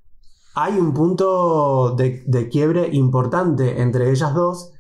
[0.54, 4.72] hay un punto de, de quiebre importante entre ellas dos,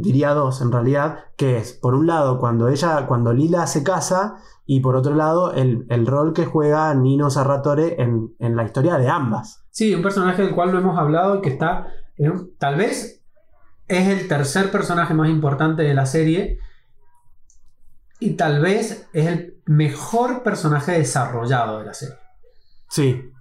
[0.00, 4.36] diría dos en realidad, que es, por un lado, cuando ella, cuando Lila se casa,
[4.66, 8.96] y por otro lado, el, el rol que juega Nino Sarratore en, en la historia
[8.96, 9.64] de ambas.
[9.70, 11.88] Sí, un personaje del cual no hemos hablado y que está.
[12.58, 13.22] tal vez
[13.88, 16.58] es el tercer personaje más importante de la serie.
[18.20, 22.16] Y tal vez es el mejor personaje desarrollado de la serie.
[22.88, 23.32] Sí,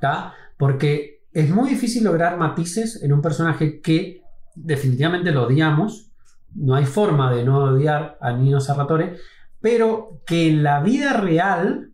[0.00, 0.34] ¿tá?
[0.58, 4.19] Porque es muy difícil lograr matices en un personaje que
[4.54, 6.10] definitivamente lo odiamos.
[6.54, 9.16] No hay forma de no odiar a Nino Sarratore,
[9.60, 11.92] pero que en la vida real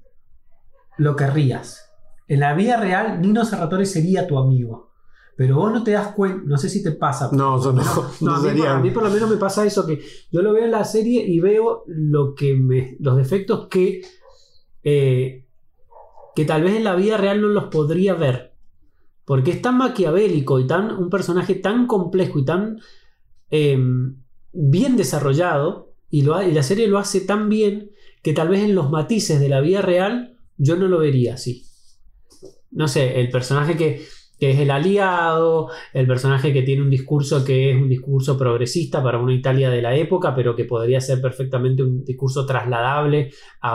[0.96, 1.92] lo querrías.
[2.28, 4.86] En la vida real, Nino Sarratore sería tu amigo.
[5.36, 7.28] Pero vos no te das cuenta, no sé si te pasa.
[7.32, 7.82] no, eso no,
[8.22, 10.54] No, no a, mí, a mí por lo menos me pasa eso, que yo lo
[10.54, 14.00] veo en la serie y veo lo que me, los defectos que,
[14.82, 15.46] eh,
[16.34, 18.55] que tal vez en la vida real no los podría ver.
[19.26, 22.78] Porque es tan maquiavélico y tan, un personaje tan complejo y tan
[23.50, 23.76] eh,
[24.52, 27.90] bien desarrollado, y, la serie lo hace tan bien,
[28.22, 31.64] que tal vez en los matices de la vida real yo no lo vería así.
[32.70, 34.06] No sé, el personaje que,
[34.38, 39.18] es el aliado, el personaje que tiene un discurso que es un discurso progresista para
[39.18, 43.74] una Italia de la época, pero que podría ser perfectamente un discurso trasladable a,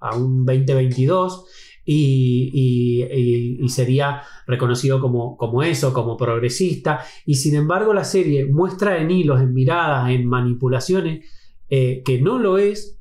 [0.00, 1.44] a un 2022
[1.86, 7.00] y, sería reconocido como, como, eso, como progresista.
[7.24, 11.24] Y sin embargo la serie muestra en hilos, en miradas, en manipulaciones,
[11.68, 12.98] eh, que no lo es.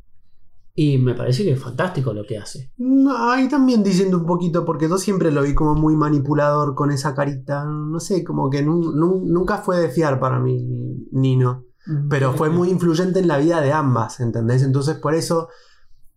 [0.77, 2.73] Y me parece que es fantástico lo que hace.
[3.17, 7.15] Ahí también diciendo un poquito, porque yo siempre lo vi como muy manipulador con esa
[7.15, 7.63] carita.
[7.63, 11.63] No sé, como que nunca fue de fiar para mí, Nino.
[12.09, 14.63] Pero fue muy influyente en la vida de ambas, ¿entendés?
[14.63, 15.49] Entonces por eso,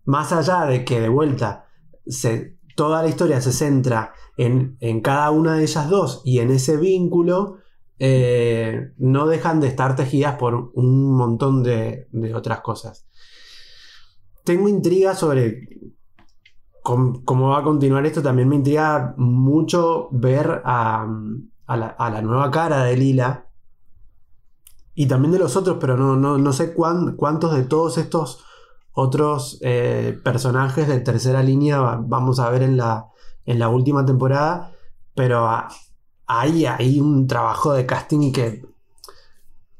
[0.06, 1.66] más allá de que de vuelta
[2.08, 6.76] se, toda la historia se centra en, cada una de ellas dos y en ese
[6.76, 7.56] vínculo,
[7.98, 13.08] eh, no dejan de estar tejidas por un montón de, otras cosas.
[14.44, 15.68] Tengo intriga sobre
[16.84, 18.22] cómo, va a continuar esto.
[18.22, 21.04] También me intriga mucho ver a,
[21.66, 23.48] la, nueva cara de Lila.
[24.94, 28.44] Y también de los otros, pero no, no, sé cuántos de todos estos
[29.00, 33.06] otros eh, personajes de tercera línea vamos a ver en la,
[33.46, 34.72] en la última temporada,
[35.14, 35.48] pero
[36.26, 38.66] hay, hay un trabajo de casting que...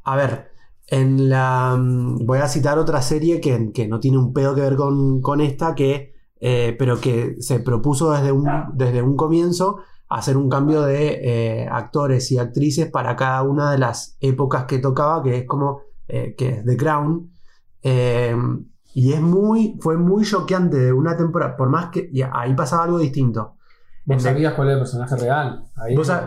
[0.05, 0.53] A ver,
[0.87, 1.77] en la...
[1.77, 5.75] Mm, voy a citar otra serie que, no tiene un pedo que ver con, esta,
[5.75, 9.79] que, eh, pero que se propuso desde un, desde un comienzo
[10.09, 14.79] hacer un cambio de eh, actores y actrices para cada una de las épocas que
[14.79, 17.33] tocaba, que es como que The Crown.
[18.99, 22.99] Y es muy, fue muy choqueante de una temporada, por más que ahí pasaba algo
[22.99, 23.55] distinto.
[24.05, 25.65] ¿Vos sabías cuál es el personaje real?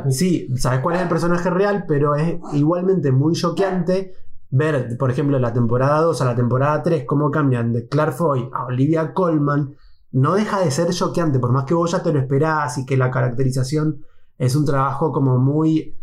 [0.09, 4.13] sí, sabes cuál es el personaje real, pero es igualmente muy choqueante
[4.51, 8.49] ver, por ejemplo, la temporada 2 a la temporada 3, cómo cambian de Claire Foy
[8.53, 9.75] a Olivia Colman.
[10.13, 12.95] No deja de ser choqueante, por más que vos ya te lo esperás y que
[12.95, 14.05] la caracterización
[14.37, 15.93] es un trabajo como muy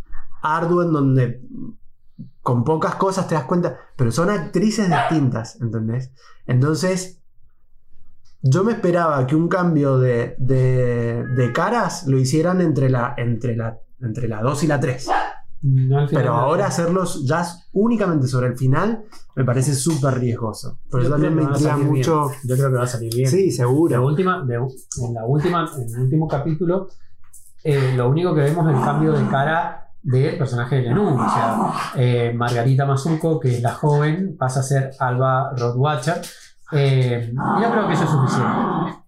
[0.42, 1.40] arduo en donde
[2.48, 6.12] con pocas cosas te das cuenta, pero son actrices distintas, ¿entendés?
[6.46, 7.20] Entonces,
[8.40, 13.78] yo me esperaba que un cambio de, de, caras lo hicieran entre la, entre, la,
[14.00, 15.11] entre la 2 y la 3.
[16.11, 19.04] pero ahora hacerlos ya únicamente sobre el final
[19.37, 20.78] me parece súper riesgoso.
[20.90, 22.30] Pero yo también me intriga mucho.
[22.44, 23.28] Yo creo que va a salir bien.
[23.28, 23.94] Sí, seguro.
[23.94, 26.88] La última, en la última, en el último capítulo,
[27.62, 31.14] eh, lo único que vemos es el cambio de cara del personaje de Lenú.
[31.14, 36.20] O sea, eh, Margarita Mazuco, que es la joven, pasa a ser Alba Rodwatcher.
[36.72, 38.98] Eh, yo creo que eso es suficiente.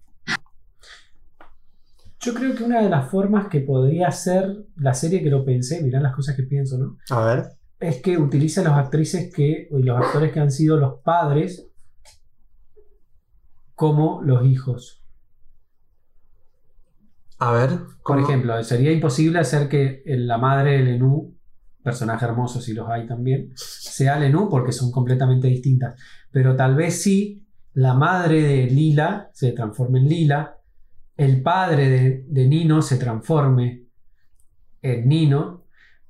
[2.19, 5.81] Yo creo que una de las formas que podría ser la serie que lo pensé,
[5.81, 6.97] mirá las cosas que pienso, ¿no?
[7.09, 7.45] A ver.
[7.79, 11.67] Es que utiliza a los actrices que, y los actores que han sido los padres
[13.73, 15.00] como los hijos.
[17.41, 17.79] A ver.
[18.05, 21.35] Por ejemplo, sería imposible hacer que la madre de Lenú,
[21.83, 25.99] personaje hermoso si los hay también, sea Lenú porque son completamente distintas.
[26.29, 30.57] Pero tal vez sí la madre de Lila se transforme en Lila,
[31.17, 33.85] el padre de, Nino se transforme
[34.83, 35.65] en Nino,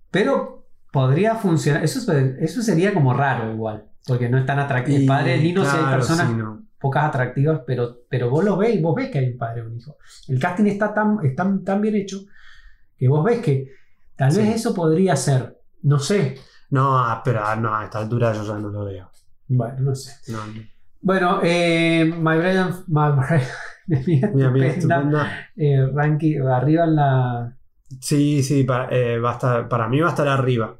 [0.10, 1.82] pero podría funcionar.
[1.82, 4.98] Eso, eso sería como raro igual, porque no es tan atractivo.
[4.98, 6.30] El padre de Nino claro, personas
[6.82, 9.66] pocas atractivas, pero, pero vos lo ves y vos ves que hay un padre y
[9.68, 9.98] un hijo.
[10.28, 11.20] El casting está tan,
[11.64, 12.22] tan bien hecho
[12.98, 13.72] que vos ves que
[14.16, 16.38] tal vez eso podría ser, no sé.
[16.72, 19.10] No, ah, pero ah, no, a esta altura yo ya no lo veo.
[19.48, 20.14] Bueno, no sé.
[21.02, 23.42] Bueno, eh, My Brian, My Brian,
[25.58, 27.58] eh, ranking, arriba en la...
[28.00, 30.80] Sí, sí, para, eh, va a estar, para mí va a estar arriba.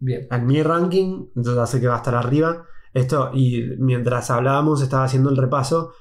[0.00, 0.26] Bien.
[0.30, 2.64] En mi ranking, yo ya sé que va a estar arriba.
[2.94, 5.92] Esto, y mientras hablábamos, estaba haciendo el repaso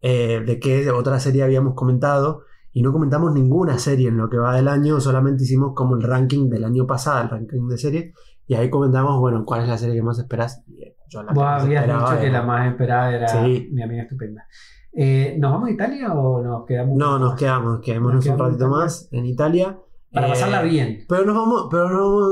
[0.00, 2.42] eh, de qué otra serie habíamos comentado.
[2.72, 6.02] Y no comentamos ninguna serie en lo que va del año, solamente hicimos como el
[6.02, 8.14] ranking del año pasado, el ranking de series.
[8.46, 10.64] Y ahí comentamos, bueno, cuál es la serie que más esperás.
[11.08, 14.46] Yo la Vos habías dicho que la más esperada era mi amiga estupenda.
[14.92, 16.96] Eh, ¿Nos vamos a Italia o nos quedamos?
[16.96, 19.78] No, nos quedamos, quedémonos un ratito más en Italia.
[20.12, 21.04] Para pasarla eh, bien.
[21.08, 21.88] Pero nos vamos, pero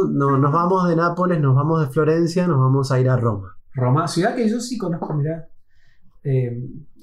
[0.09, 3.58] no, nos vamos de Nápoles, nos vamos de Florencia, nos vamos a ir a Roma.
[3.75, 5.49] Roma, ciudad que yo sí conozco, mirá.
[6.25, 6.51] Eh,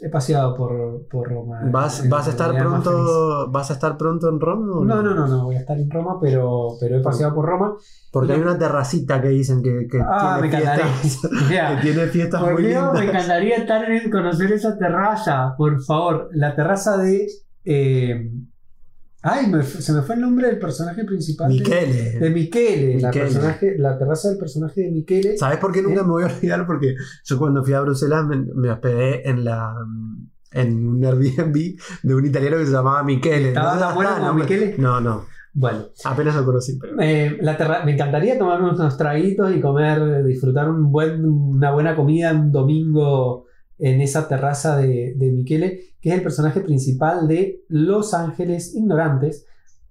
[0.02, 1.62] he paseado por, por Roma.
[1.72, 4.68] ¿Vas, vas a estar pronto ¿Vas a estar pronto en Roma?
[4.68, 5.02] no?
[5.02, 7.76] no, no, no, voy a estar en Roma, pero, pero he paseado por Roma.
[8.12, 12.64] Porque hay una terracita que dicen que, que ah, tiene, fiestas, que tiene fiestas muy
[12.64, 12.94] lindas.
[12.94, 16.30] Me encantaría estar en, conocer esa terraza, por favor.
[16.34, 17.28] La terraza de
[17.64, 18.32] eh,
[19.28, 21.50] Ay, se me fue el nombre del personaje principal.
[21.50, 22.20] Michele.
[22.20, 25.36] De, Michele, La, personaje, la terraza del personaje de Michele.
[25.36, 26.04] ¿Sabes por qué nunca ¿Eh?
[26.04, 26.68] me voy a olvidar?
[26.68, 29.74] Porque yo cuando fui a Bruselas me, hospedé en la
[30.52, 33.48] en un Airbnb de un italiano que se llamaba Michele.
[33.48, 34.76] ¿Estaba tan bueno como Michele?
[34.78, 35.26] No, no.
[35.54, 37.02] Bueno, Apenas lo conocí, pero.
[37.02, 42.32] eh, la me encantaría tomar unos traguitos y comer, disfrutar un buen, una buena comida
[42.34, 43.46] un domingo
[43.78, 49.46] en esa terraza de, de Michele, que es el personaje principal de Los Ángeles Ignorantes,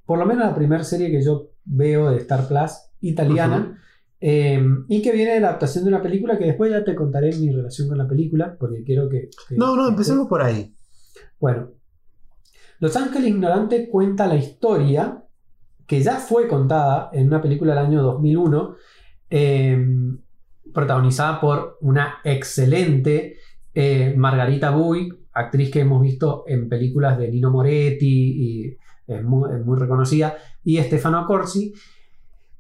[0.07, 3.81] por lo menos la primera serie que yo veo de Star Plus italiana,
[4.21, 7.35] eh, y que viene de la adaptación de una película que después ya te contaré
[7.37, 9.29] mi relación con la película, porque quiero que...
[9.49, 10.75] que- No, no, que- empecemos por ahí.
[11.39, 11.71] bueno,
[12.81, 15.23] Los Ángeles Ignorantes cuenta la historia
[15.87, 18.77] que ya fue contada en una película del año 2001,
[19.31, 19.79] eh,
[20.73, 23.37] protagonizada por una excelente
[23.75, 29.51] eh, Margarita Bui, actriz que hemos visto en películas de Nino Moretti y es muy,
[29.53, 31.73] es muy reconocida, y Stefano Accorsi,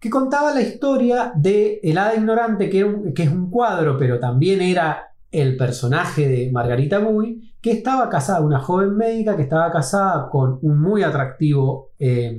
[0.00, 3.96] que contaba la historia de El Hada Ignorante, que, era un- que es un cuadro,
[3.96, 9.42] pero también era el personaje de Margarita Bui, que estaba casada, una joven médica que
[9.42, 12.36] estaba casada con un muy atractivo eh,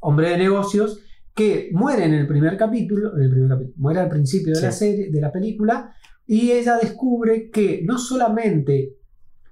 [0.00, 1.00] hombre de negocios,
[1.34, 4.72] que muere en el primer capítulo, en el primer capítulo, muere al principio de la
[4.72, 5.94] serie, de la película,
[6.26, 8.96] y ella descubre que no solamente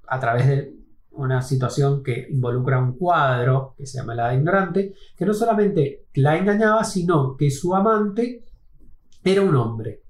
[0.09, 0.75] a través de
[1.13, 6.37] una situación que involucra un cuadro que se llama La Ignorante, que no solamente la
[6.37, 8.43] engañaba, sino que su amante
[9.23, 10.03] era un hombre.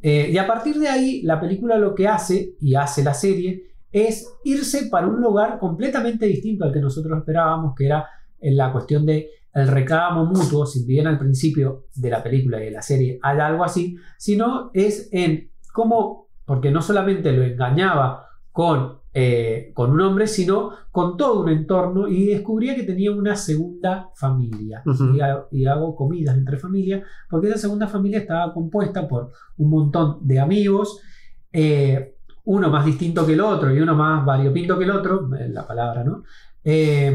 [0.00, 3.72] Eh, y a partir de ahí, la película lo que hace, y hace la serie,
[3.90, 8.06] es irse para un lugar completamente distinto al que nosotros esperábamos, que era
[8.40, 12.66] en la cuestión de el reclamo mutuo, si bien al principio de la película y
[12.66, 18.06] de la serie hay algo así, sino es en cómo, porque no solamente lo engañaba
[18.50, 23.36] con, eh, con un hombre, sino con todo un entorno y descubría que tenía una
[23.36, 24.82] segunda familia.
[25.14, 29.68] Y, ha- y hago comidas entre familias, porque esa segunda familia estaba compuesta por un
[29.70, 31.00] montón de amigos,
[31.52, 35.48] eh, uno más distinto que el otro y uno más variopinto que el otro, eh,
[35.48, 36.22] la palabra, ¿no?
[36.64, 37.14] Eh,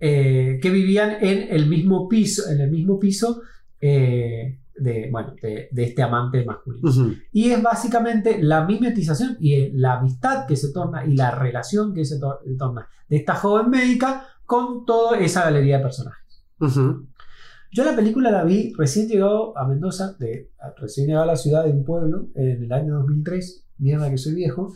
[0.00, 3.40] eh, que vivían en el mismo piso, en el mismo piso
[3.80, 6.90] eh, de, bueno, de, de este amante masculino.
[7.32, 12.04] Y es básicamente la mimetización y la amistad que se torna y la relación que
[12.04, 16.44] se tor- torna de esta joven médica con toda esa galería de personajes.
[17.72, 21.64] Yo la película la vi recién llegado a Mendoza, de, recién llegado a la ciudad
[21.64, 24.72] de un pueblo en el año 2003, mierda que soy viejo,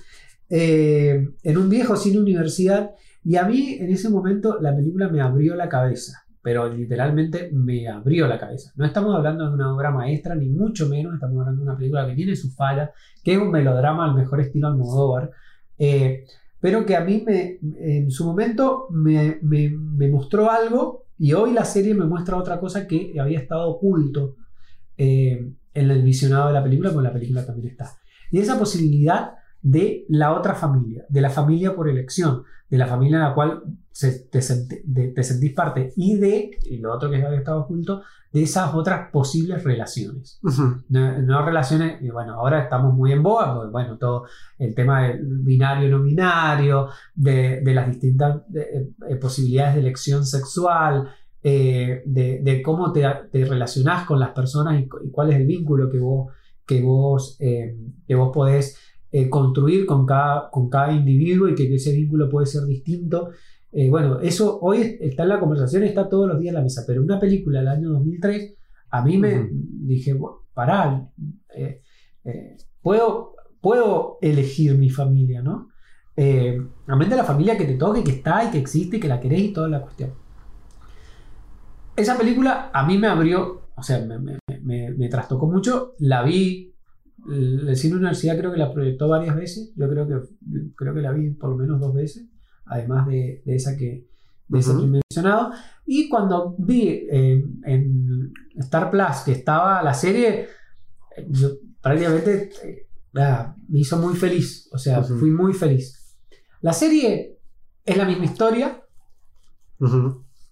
[0.48, 2.90] eh, en un viejo cine universidad
[3.24, 7.88] y a mí en ese momento la película me abrió la cabeza, pero literalmente me
[7.88, 8.72] abrió la cabeza.
[8.76, 12.06] No estamos hablando de una obra maestra, ni mucho menos, estamos hablando de una película
[12.06, 12.90] que tiene sus fallas,
[13.22, 15.30] que es un melodrama al mejor estilo Almodóvar,
[15.78, 16.24] eh,
[16.60, 21.64] pero que a mí me, en su momento me, me- mostró algo y hoy la
[21.64, 24.36] serie me muestra otra cosa que había estado oculto
[24.96, 27.90] eh, en el visionado de la película, porque la película también está.
[28.30, 33.16] Y esa posibilidad de la otra familia, de la familia por elección, de la familia
[33.18, 37.60] en la cual se- te, sentís parte y de, y lo otro que había estado
[37.62, 40.38] oculto, de esas otras posibles relaciones.
[40.88, 44.24] No, no relaciones, y bueno, ahora estamos muy en boga, porque bueno, todo
[44.58, 49.80] el tema del binario y no binario, de, de las distintas de, eh, posibilidades de
[49.80, 51.08] elección sexual,
[51.42, 55.98] eh, de, cómo te, te relacionás con las personas y cuál es el vínculo que
[55.98, 56.32] vos,
[56.64, 58.78] que vos, eh, que vos podés
[59.12, 63.30] eh, construir con cada, con cada individuo y que ese vínculo puede ser distinto.
[63.72, 66.82] Eh, bueno, eso hoy está en la conversación, está todos los días en la mesa,
[66.86, 68.54] pero una película del año 2003,
[68.90, 71.08] a mí me dije, "Bueno, pará,
[71.54, 71.82] eh,
[72.24, 75.68] eh, puedo, puedo elegir mi familia, ¿no?
[76.16, 79.20] Eh, realmente la familia que te toque, que está y que existe y que la
[79.20, 80.10] querés y toda la cuestión.
[81.96, 86.22] Esa película a mí me abrió, o sea, me, me- me- me trastocó mucho, la
[86.22, 86.69] vi,
[87.28, 90.20] el cine universidad creo que la proyectó varias veces, yo creo que,
[90.76, 92.26] creo que la vi por lo menos dos veces,
[92.64, 94.06] además de, de esa que,
[94.48, 94.80] de ese Ujú.
[94.80, 95.52] primer mencionado,
[95.86, 100.48] y cuando vi eh, en Star Plus que estaba la serie,
[101.16, 106.16] eh, yo prácticamente eh, nada, me hizo muy feliz, o sea, fui muy feliz.
[106.60, 107.38] La serie
[107.84, 108.82] es la misma historia,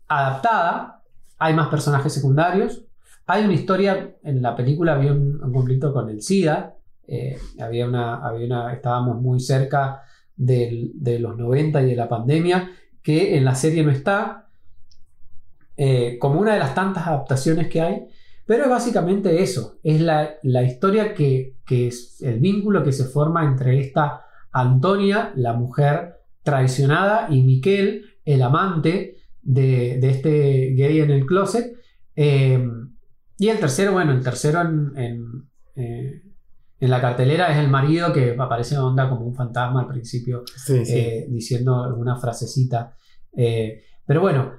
[0.08, 1.02] adaptada,
[1.38, 2.84] hay más personajes secundarios,
[3.28, 6.76] hay una historia, en la película había un, conflicto con el SIDA,
[7.06, 10.02] eh, había una, había una, estábamos muy cerca
[10.34, 12.70] de los 90 y de la pandemia,
[13.02, 14.48] que en la serie no está,
[15.76, 18.06] eh, como una de las tantas adaptaciones que hay,
[18.46, 23.04] pero es básicamente eso, es la, la historia que, que es el vínculo que se
[23.04, 24.22] forma entre esta
[24.52, 30.30] Antonia, la mujer traicionada, y Miquel, el amante de, de este
[30.74, 31.76] gay en el closet.
[32.16, 32.58] eh,
[33.38, 36.22] y el tercero, bueno, el tercero en, en, eh,
[36.80, 40.42] en la cartelera es el marido que aparece en onda como un fantasma al principio
[40.56, 40.92] Sí, sí.
[40.94, 42.94] eh, diciendo alguna frasecita.
[43.36, 44.52] Eh, pero bueno,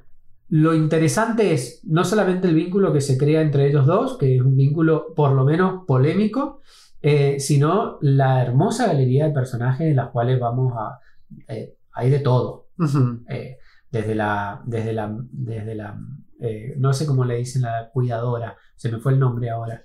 [0.49, 4.41] lo interesante es no solamente el vínculo que se crea entre ellos dos, que es
[4.41, 6.61] un vínculo por lo menos polémico,
[7.01, 10.99] eh, sino la hermosa galería de personajes en las cuales vamos a...
[11.47, 12.67] Eh, hay de todo.
[12.77, 13.23] Ujú.
[13.29, 13.57] Eh,
[13.91, 14.61] desde la...
[14.65, 15.99] Desde la, desde la
[16.41, 19.83] eh, no sé cómo le dicen la cuidadora, se me fue el nombre ahora,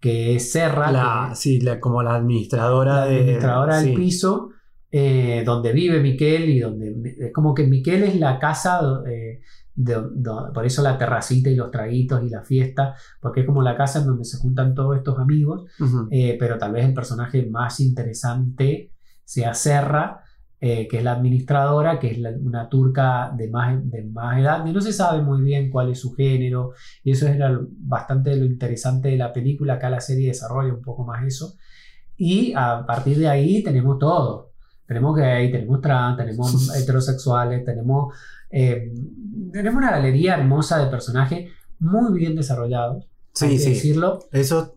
[0.00, 3.16] que es Serra, La- que- sí, la- como la administradora la de.
[3.20, 3.96] administradora del sí.
[3.96, 4.48] piso,
[4.90, 9.40] eh, donde vive Miquel y donde es como que Miquel es la casa, eh,
[9.74, 10.02] de-
[10.54, 14.00] por eso la terracita y los traguitos y la fiesta, porque es como la casa
[14.00, 15.64] en donde se juntan todos estos amigos,
[16.10, 18.92] eh, pero tal vez el personaje más interesante
[19.24, 20.22] sea Serra,
[20.60, 24.66] eh, que es la administradora, que es la- una turca de más, de más edad,
[24.66, 28.44] y no se sabe muy bien cuál es su género, y eso era bastante lo
[28.44, 31.54] interesante de la película, acá la serie desarrolla un poco más eso,
[32.16, 34.50] y a partir de ahí tenemos todo.
[34.86, 38.12] Tenemos gay, tenemos trans, tenemos heterosexuales, tenemos,
[38.50, 38.92] eh,
[39.52, 41.48] tenemos una galería hermosa de personajes
[41.78, 43.04] muy bien desarrollados.
[43.04, 43.70] hay Sí, que sí.
[43.70, 44.18] decirlo.
[44.32, 44.72] Esos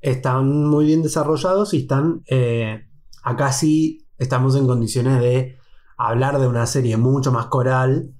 [0.00, 2.22] están muy bien desarrollados y están.
[2.30, 2.84] eh,
[3.24, 5.58] acá sí estamos en condiciones de
[5.96, 8.12] hablar de una serie mucho más coral.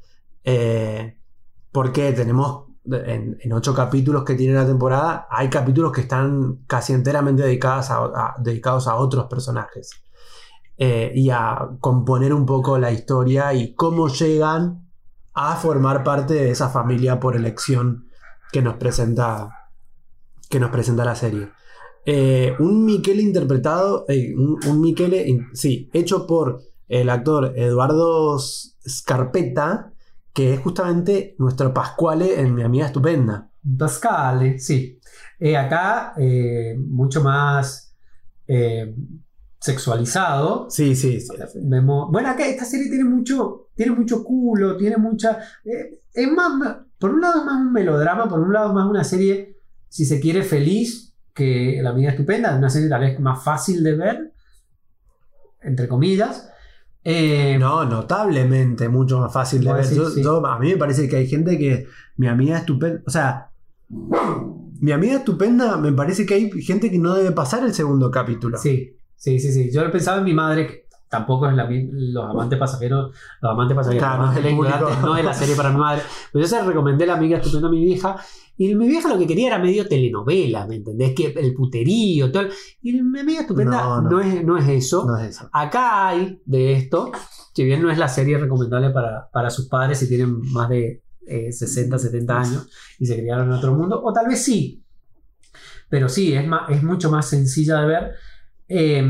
[0.45, 1.17] eh,
[1.73, 2.65] porque tenemos.
[2.91, 7.97] En, ocho capítulos que tiene la temporada, hay capítulos que están casi enteramente dedicados a,
[8.05, 9.91] a- dedicados a otros personajes.
[10.79, 14.89] Eh, y a componer un poco la historia y cómo llegan
[15.35, 18.09] a formar parte de esa familia por elección
[18.53, 19.69] que nos presenta
[20.49, 21.51] que nos presenta la serie.
[22.11, 28.39] Eh, un Michele interpretado, eh, un, un Michele, in- sí, hecho por el actor Eduardo
[28.39, 29.93] Scarpetta,
[30.33, 33.51] que es justamente nuestro Pascuale en Mi Amiga Estupenda.
[33.79, 34.99] Pascale, sí.
[35.39, 36.15] Eh, acá
[36.79, 37.95] mucho más
[39.61, 40.71] sexualizado.
[40.71, 41.29] Sí, sí, sí.
[41.57, 45.41] Vemos, bueno, acá esta serie tiene mucho, tiene mucho culo, tiene mucha...
[45.63, 49.59] es más, por un lado es más un melodrama, por un lado más una serie,
[49.91, 51.08] si se quiere, feliz
[51.39, 54.33] que La Amiga Estupenda, una serie tal vez más fácil de ver,
[55.63, 56.51] entre comillas.
[57.05, 59.83] Eh, No, notablemente mucho más fácil de ver.
[59.85, 60.23] decís, Yo- sí.
[60.23, 61.87] yo- a mí me parece que hay gente que
[62.17, 63.51] mi amiga estupenda, o sea,
[64.81, 68.59] mi amiga estupenda, me parece que hay gente que no debe pasar el segundo capítulo.
[68.59, 69.71] Sí, sí, sí, sí.
[69.73, 73.75] Yo lo pensaba en mi madre, que tampoco es la, los amantes pasajeros, los amantes
[73.77, 74.57] pasajeros, Claro, no es el
[75.03, 76.03] no es la serie para mi madre.
[76.33, 78.17] Pero yo se recomendé la amiga estupenda a mi vieja.
[78.59, 81.15] Y mi vieja lo que quería era medio telenovela, ¿me entendés?
[81.15, 82.43] Que el puterío, todo.
[82.43, 82.51] el-
[82.83, 84.21] Y mi amiga estupenda No, no, no.
[84.21, 85.07] es, no es eso.
[85.07, 85.49] No es eso.
[85.53, 87.13] Acá hay de esto,
[87.55, 91.03] si bien no es la serie recomendable para, para sus padres si tienen más de
[91.27, 94.83] eh, 60, 70 años y se criaron en otro mundo, o tal vez sí,
[95.89, 98.11] pero sí, es, más, es mucho más sencilla de ver.
[98.69, 99.03] Eh,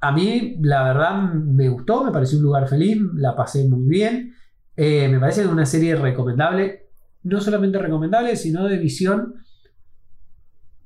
[0.00, 4.34] a mí, la verdad, me gustó, me pareció un lugar feliz, la pasé muy bien.
[4.76, 6.83] Eh, me parece una serie recomendable,
[7.24, 9.34] no solamente recomendable, sino de visión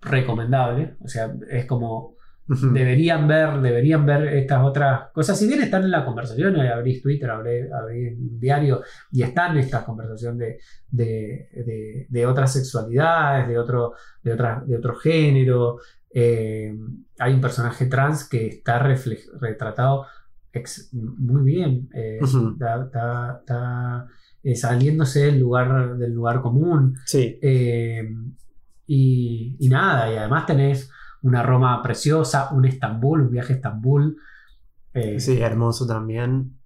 [0.00, 0.96] recomendable.
[1.00, 2.14] O sea, es como
[2.72, 5.38] deberían ver, deberían ver estas otras cosas.
[5.38, 8.80] Si bien están en la conversación, eh, abrís Twitter, abrís, abrís un diario
[9.12, 10.58] y están estas conversaciones de,
[10.90, 15.76] de, de- de otras sexualidades, de otro, de otra- de otro género.
[16.10, 16.74] Eh,
[17.18, 20.06] hay un personaje trans que está retratado
[21.02, 21.88] muy bien.
[21.92, 22.52] eh, Ujú.
[22.54, 24.06] está, está- está,
[24.42, 26.96] eh, saliéndose del lugar, del lugar común.
[27.04, 27.38] Sí.
[27.42, 28.08] Eh,
[28.86, 30.90] y, y nada, y además tenés
[31.22, 34.16] una Roma preciosa, un Estambul, un viaje a Estambul.
[34.94, 36.56] Eh, Sí, hermoso también.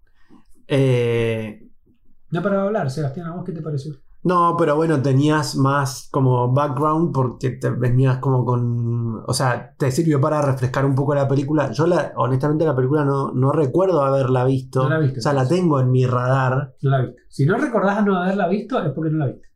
[2.31, 3.95] No de hablar, Sebastián, ¿a vos qué te pareció?
[4.25, 9.23] No, pero bueno, tenías más como background porque te venías como con.
[9.27, 11.73] O sea, te sirvió para refrescar un poco la película.
[11.73, 14.85] Yo, la, honestamente, la película no, no recuerdo haberla visto.
[14.85, 17.23] No la viste, o sea, la tengo en mi radar, No la viste.
[17.29, 19.49] Si no recordás no haberla visto, es porque no la viste.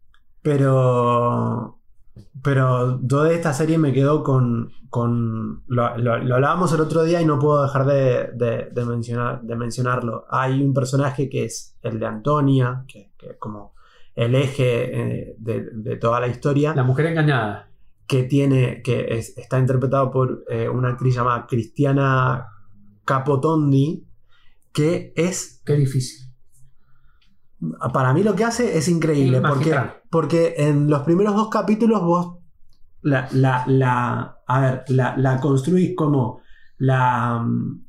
[0.43, 1.73] pero.
[2.43, 4.71] Pero yo de esta serie me quedo con.
[4.91, 8.85] con lo, lo- lo hablábamos el otro día y no puedo dejar de, de- de
[8.85, 10.25] mencionar, de mencionarlo.
[10.31, 13.75] Hay un personaje que es el de Antonia, que, que es como
[14.17, 15.01] el eje
[15.31, 16.75] eh, de, de toda la historia.
[16.75, 17.69] La mujer engañada.
[18.09, 22.47] que tiene, que es- está interpretado por eh, una actriz llamada Cristiana
[23.05, 24.07] Capotondi,
[24.73, 26.29] que es, Qué difícil.
[27.93, 29.75] para mí lo que hace es increíble, porque,
[30.11, 32.39] porque en los primeros dos capítulos vos
[33.03, 36.41] la, la, la- a ver, la, la construís como
[36.79, 37.47] la,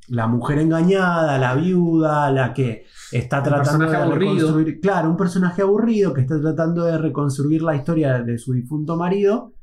[0.08, 4.34] la mujer engañada, la viuda, la que está tratando de aburrido.
[4.34, 8.96] reconstruir, claro, un personaje aburrido que está tratando de reconstruir la historia de su difunto
[8.96, 9.54] marido,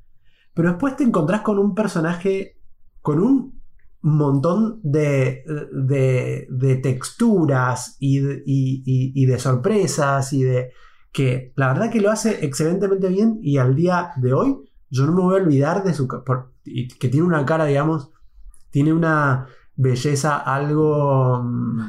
[0.55, 2.59] pero después te encontrás con un personaje
[3.01, 3.61] con un
[4.03, 10.73] montón de, de- de texturas y de, y- y- y de sorpresas y de
[11.13, 14.57] que la verdad que lo hace excelentemente bien y al día de hoy
[14.91, 16.07] yo no me voy a olvidar de su...
[16.09, 18.11] por- y que tiene una cara, digamos,
[18.75, 19.47] tiene una
[19.77, 21.41] belleza algo...
[21.45, 21.81] mm,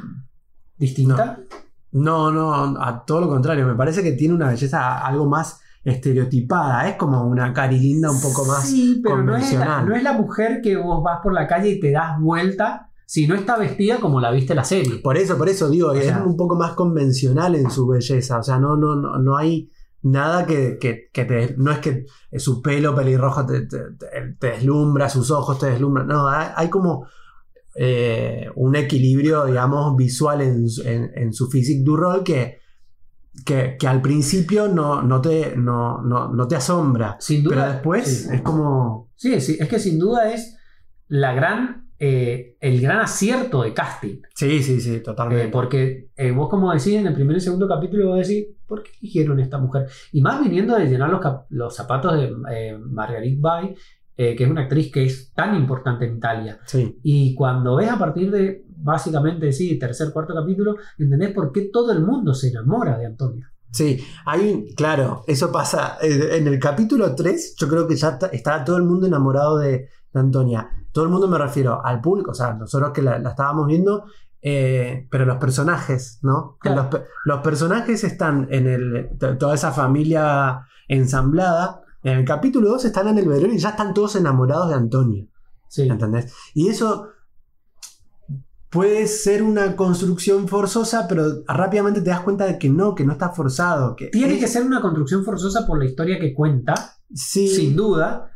[0.78, 1.40] ¿Distinta?
[1.90, 6.88] No, no, a todo lo contrario, me parece que tiene una belleza algo más estereotipada,
[6.88, 8.68] es como una carilinda un poco más...
[8.68, 9.88] Sí, pero no es, la, convencional.
[9.88, 13.26] no es la mujer que vos vas por la calle y te das vuelta si
[13.26, 14.98] no está vestida como la viste en la serie.
[14.98, 18.38] Por eso, por eso digo, O es un poco más convencional en su belleza.
[18.38, 19.72] O sea, no, no, no, no hay
[20.02, 21.54] nada que, que- que te.
[21.58, 22.06] No es que
[22.38, 26.06] su pelo pelirrojo te, te- te- deslumbra, sus ojos te deslumbran.
[26.06, 27.06] No, hay, hay como
[27.74, 32.58] eh, un equilibrio, digamos, visual en, en, en su physique du rol que,
[33.44, 37.16] que, que al principio no, no, te, no, no, no te asombra.
[37.20, 37.54] Sin duda.
[37.56, 38.28] Pero después sí.
[38.34, 39.10] es como.
[39.16, 40.56] Sí, sí, es que sin duda es
[41.08, 44.20] la gran, eh, el gran acierto de casting.
[44.34, 45.48] Sí, sí, sí, Eh, totalmente.
[45.48, 48.90] porque eh, vos, como decís en el primer y segundo capítulo, vos decís, ¿por qué
[49.00, 49.86] eligieron esta mujer?
[50.12, 53.74] Y más viniendo de llenar los, los zapatos de eh, Marguerite Bay,
[54.16, 56.58] eh, que es una actriz que es tan importante en Italia.
[56.64, 56.98] Sí.
[57.02, 61.92] Y cuando ves a partir de, básicamente, sí, tercer, cuarto capítulo, entendés por qué todo
[61.92, 63.52] el mundo se enamora de Antonia.
[63.70, 65.98] Sí, un, claro, eso pasa.
[66.00, 69.58] eh, En el capítulo 3, yo creo que ya está- estaba todo el mundo enamorado
[69.58, 70.70] de, de Antonia.
[70.92, 74.04] Todo el mundo me refiero al público, o sea, nosotros que la, la estábamos viendo,
[74.42, 76.56] eh, pero los personajes, ¿no?
[76.60, 76.82] Claro.
[76.82, 81.82] Los, pe- los personajes están en el, to- toda esa familia ensamblada.
[82.02, 85.26] En el capítulo 2 están en el velorio y ya están todos enamorados de Antonia.
[85.68, 85.82] Sí.
[85.88, 86.32] ¿Entendés?
[86.54, 87.08] Y eso
[88.70, 93.12] puede ser una construcción forzosa, pero rápidamente te das cuenta de que no, que no
[93.12, 93.96] está forzado.
[93.96, 96.74] Que Tiene es- que ser una construcción forzosa por la historia que cuenta,
[97.14, 98.30] Sí, sin duda,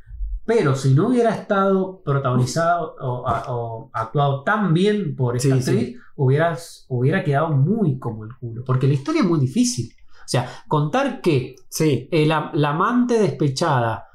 [0.52, 5.70] pero si no hubiera estado protagonizado o, actuado tan bien por esta Sí, sí.
[5.70, 9.94] actriz, hubieras- hubiera quedado muy como el culo, porque la historia es muy difícil.
[10.18, 14.06] O sea, contar que sí, el la amante despechada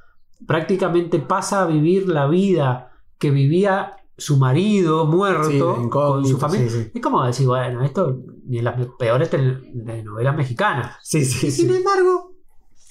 [0.46, 6.70] prácticamente pasa a vivir la vida que vivía su marido sí, muerto con su familia.
[6.70, 10.98] Sí, sí, Es como decir, bueno, esto ni en las peores tele- novelas mexicanas.
[11.02, 11.64] sí, sí, sí.
[11.64, 12.35] sin embargo,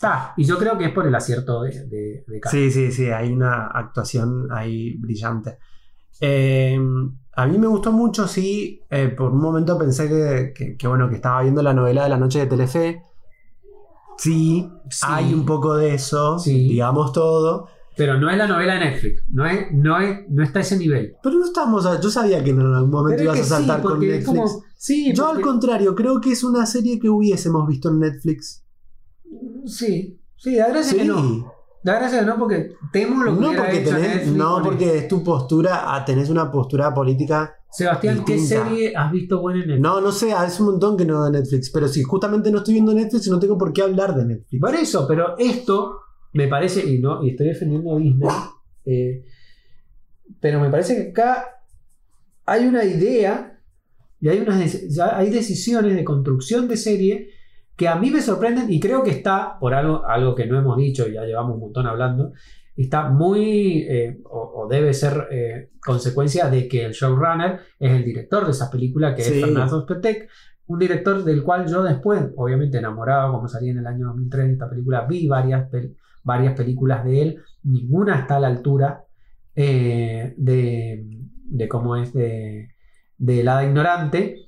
[0.09, 0.35] está.
[0.37, 2.25] Y yo creo que es por el acierto de, de.
[2.51, 5.59] Sí, sí, sí, hay una actuación ahí brillante.
[6.21, 6.79] Eh,
[7.37, 11.09] a mí me gustó mucho, sí, eh, por un momento pensé que, que- que, bueno,
[11.09, 13.03] que estaba viendo la novela de la noche de Telefe.
[14.17, 15.05] Sí, Sí.
[15.09, 16.69] hay un poco de eso, Sí.
[16.69, 17.67] digamos todo.
[17.97, 19.25] Pero no es la novela de Netflix.
[19.29, 21.15] No, es, no, es, no está a ese nivel.
[21.23, 24.01] Pero no estamos, yo sabía que en algún momento Pero ibas a saltar sí, con
[24.01, 24.25] Netflix.
[24.27, 28.64] como- sí, Yo al contrario, creo que es una serie que hubiésemos visto en Netflix.
[29.67, 30.99] Sí, sí, da gracia Sí.
[30.99, 31.53] que no.
[31.83, 34.99] Da gracia que no porque temo lo que No porque, hecho tenés- Netflix no porque
[34.99, 37.55] es tu postura, ah, tenés una postura política.
[37.71, 39.83] Sebastián, ¿qué serie has visto buena en Netflix?
[39.83, 41.71] No, no sé, es un montón que no de Netflix.
[41.71, 44.61] Pero si justamente no estoy viendo Netflix, no tengo por qué hablar de Netflix.
[44.61, 45.99] Por eso, pero esto
[46.33, 48.29] me parece, y no, y estoy defendiendo a Disney,
[48.87, 49.25] eh,
[50.41, 51.47] pero me parece que acá
[52.47, 53.59] hay una idea
[54.21, 54.77] y hay, unas,
[55.13, 57.29] hay decisiones de construcción de serie
[57.77, 60.77] que a mí me sorprenden y creo que está, por algo, algo que no hemos
[60.77, 62.33] dicho y ya llevamos un montón hablando,
[62.77, 68.05] está muy, eh, o, o debe ser eh, consecuencia de que el showrunner es el
[68.05, 69.35] director de esa película, que Sí.
[69.35, 70.29] es Fernando Spetek,
[70.67, 74.53] un director del cual yo después, obviamente enamorado, como salí en el año 2003 de
[74.55, 79.05] esta película, vi varias, pel- varias películas de él, ninguna está a la altura
[79.55, 81.05] eh, de,
[81.45, 82.71] de cómo es de,
[83.19, 84.44] de El Hada Ignorante.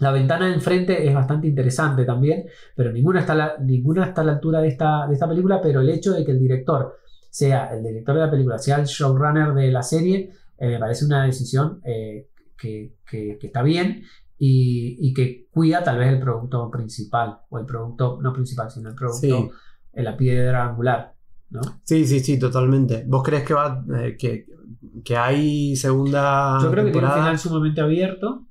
[0.00, 2.44] La ventana de enfrente es bastante interesante también,
[2.74, 5.60] pero ninguna está a la, ninguna está a la altura de esta, de esta película,
[5.62, 6.96] pero el hecho de que el director
[7.30, 11.04] sea el director de la película, sea el showrunner de la serie, eh, me parece
[11.04, 14.02] una decisión eh, que, que- que está bien
[14.38, 18.88] y, y que cuida tal vez el producto principal, o el producto, no principal, sino
[18.88, 19.50] el producto, Sí.
[19.92, 21.14] en la piedra angular,
[21.50, 21.60] ¿no?
[21.84, 23.04] Sí, sí, sí, totalmente.
[23.06, 24.46] ¿Vos crees que va eh, que,
[25.04, 27.22] que hay segunda Yo creo que tiene un temporada?
[27.22, 28.46] final sumamente abierto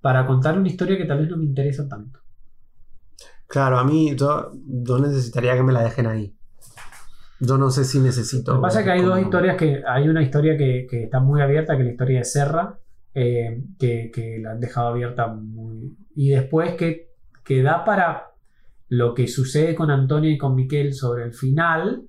[0.00, 2.20] para contar una historia que tal vez no me interesa tanto.
[3.46, 6.34] Claro, a mí yo, yo necesitaría que me la dejen ahí.
[7.40, 8.52] Yo no sé si necesito.
[8.52, 9.82] Lo que pasa es que hay como- dos historias que.
[9.86, 12.78] Hay una historia que, que está muy abierta, que es la historia de Serra,
[13.14, 15.96] eh, que, que la han dejado abierta muy.
[16.16, 17.12] Y después que,
[17.44, 18.32] que da para
[18.88, 22.02] lo que sucede con Antonio y con Miquel sobre el final.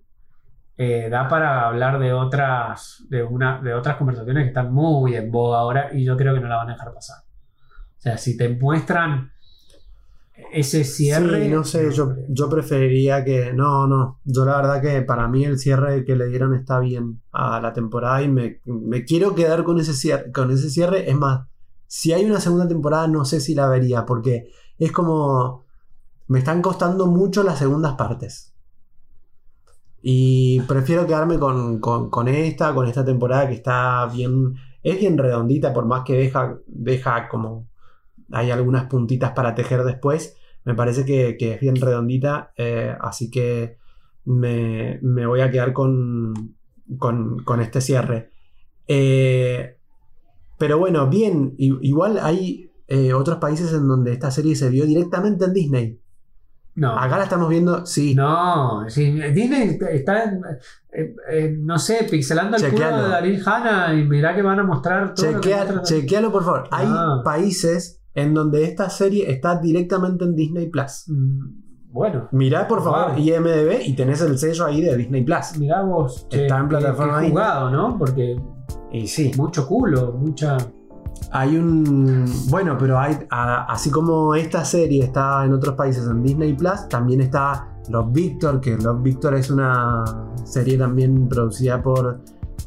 [0.78, 3.06] eh, da para hablar de otras.
[3.10, 6.40] De, una, de otras conversaciones que están muy en boga ahora y yo creo que
[6.42, 7.18] no la van a dejar pasar.
[8.00, 9.32] O sea, si te muestran
[10.54, 11.44] ese cierre.
[11.46, 13.54] Sí, no sé, yo, yo preferiría que.
[13.54, 14.20] No, no.
[14.24, 17.74] Yo la verdad que para mí el cierre que le dieron está bien a la
[17.74, 21.10] temporada y me, me quiero quedar con ese, cierre, con ese cierre.
[21.10, 21.48] Es más,
[21.88, 25.66] si hay una segunda temporada, no sé si la vería, porque es como.
[26.28, 28.54] me están costando mucho las segundas partes.
[30.02, 34.56] Y prefiero quedarme con, con- con esta, con esta temporada que está bien.
[34.82, 37.68] Es bien redondita, por más que deja, deja como.
[38.32, 40.36] Hay algunas puntitas para tejer después.
[40.66, 42.52] Me parece que, que es bien redondita.
[42.58, 43.78] eh, así que
[44.26, 46.34] me, me voy a quedar con,
[46.98, 48.32] con, con este cierre.
[48.88, 49.78] Eh,
[50.58, 51.56] pero bueno, bien.
[51.58, 56.00] Igual hay eh, otros países en donde esta serie se vio directamente en Disney.
[56.76, 56.98] No.
[56.98, 58.16] Acá la estamos viendo, sí.
[58.16, 60.32] No, sí, Disney está,
[60.94, 62.96] eh, eh, no sé, pixelando el Chequealo.
[62.96, 66.32] culo de Daryl Hannah y mirá que van a mostrar todo lo que Chequea- chequealo,
[66.32, 66.68] por favor.
[66.72, 67.22] Hay Ah.
[67.24, 71.06] países en donde esta serie está directamente en Disney Plus.
[71.08, 73.20] Mm, Bueno, Mirá, por favor, Wow.
[73.20, 75.58] IMDB y tenés el sello ahí de Disney Plus.
[75.58, 76.28] mirá vos.
[76.30, 77.30] che, Está en plataforma ahí.
[77.30, 77.98] jugado, ¿no?
[77.98, 78.36] Porque
[78.92, 79.32] Y sí.
[79.38, 80.58] mucho culo, mucha.
[81.32, 82.26] Hay un.
[82.50, 83.18] Bueno, pero hay.
[83.32, 88.12] a- así como esta serie está en otros países en Disney Plus, también está Love
[88.12, 90.04] Victor, que Love Victor es una
[90.44, 92.22] serie también producida por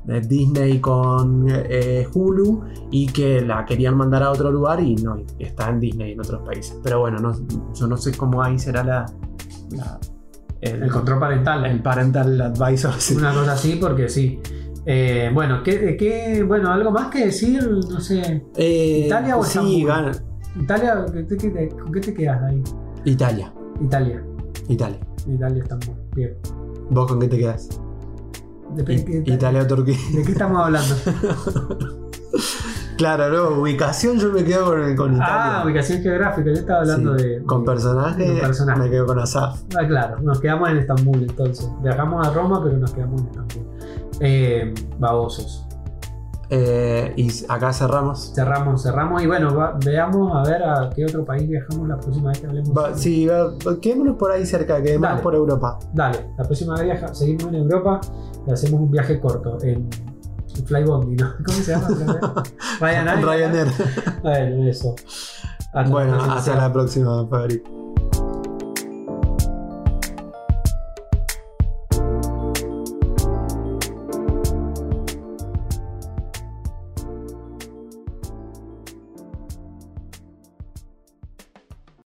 [0.04, 5.44] Disney con eh, Hulu y que la querían mandar a otro lugar y no, y
[5.44, 6.78] está en Disney en otros países.
[6.82, 7.32] Pero bueno, no,
[7.74, 9.06] yo no sé cómo ahí será la.
[9.70, 9.98] la-
[10.60, 11.64] el, El control parental.
[11.66, 12.92] el parental advisor.
[12.98, 13.16] sí.
[13.16, 14.38] Una cosa así, porque sí.
[14.86, 18.44] Eh, bueno, ¿qué, qué- bueno, algo más que decir, no sé.
[18.56, 20.12] Eh, ¿Italia o sí, gana.
[20.60, 22.62] Italia, ¿qué te- qué te- ¿con qué te quedas ahí?
[23.04, 23.52] Italia.
[23.80, 24.22] Italia.
[24.68, 24.98] Italia.
[25.26, 26.36] Italia está muy bien.
[26.90, 27.68] ¿Vos con qué te quedas?
[28.74, 29.96] Depende I- de- Italia o Turquía.
[30.14, 30.94] ¿De qué estamos hablando?
[32.96, 35.60] Claro, no, ubicación yo me quedo con, con Italia.
[35.60, 36.46] Ah, ubicación geográfica.
[36.50, 37.42] Yo estaba hablando Sí, de.
[37.42, 38.80] Con de- personaje, con personaje.
[38.80, 39.60] me quedo con Asaf.
[39.76, 41.68] Ah, claro, nos quedamos en Estambul entonces.
[41.82, 43.66] Viajamos a Roma, pero nos quedamos en Estambul.
[44.20, 45.66] Eh, babosos.
[46.54, 48.32] Eh, y acá cerramos.
[48.34, 52.28] Cerramos, cerramos y bueno, va- veamos a ver a qué otro país viajamos la próxima
[52.28, 52.76] vez que hablemos.
[52.76, 55.22] Va- sí, va- quedémonos por ahí cerca, quedémonos Dale.
[55.22, 55.78] por Europa.
[55.94, 58.00] Dale, la próxima vez viaja, seguimos en Europa
[58.46, 59.88] y hacemos un viaje corto en,
[60.66, 61.30] Flybondi, ¿no?
[61.46, 61.88] ¿Cómo se llama?
[62.80, 63.24] Ryanair.
[63.24, 63.68] Ryanair.
[64.22, 64.94] Bueno, eso.
[65.72, 67.62] Hasta Bueno, hasta la próxima, Fabri.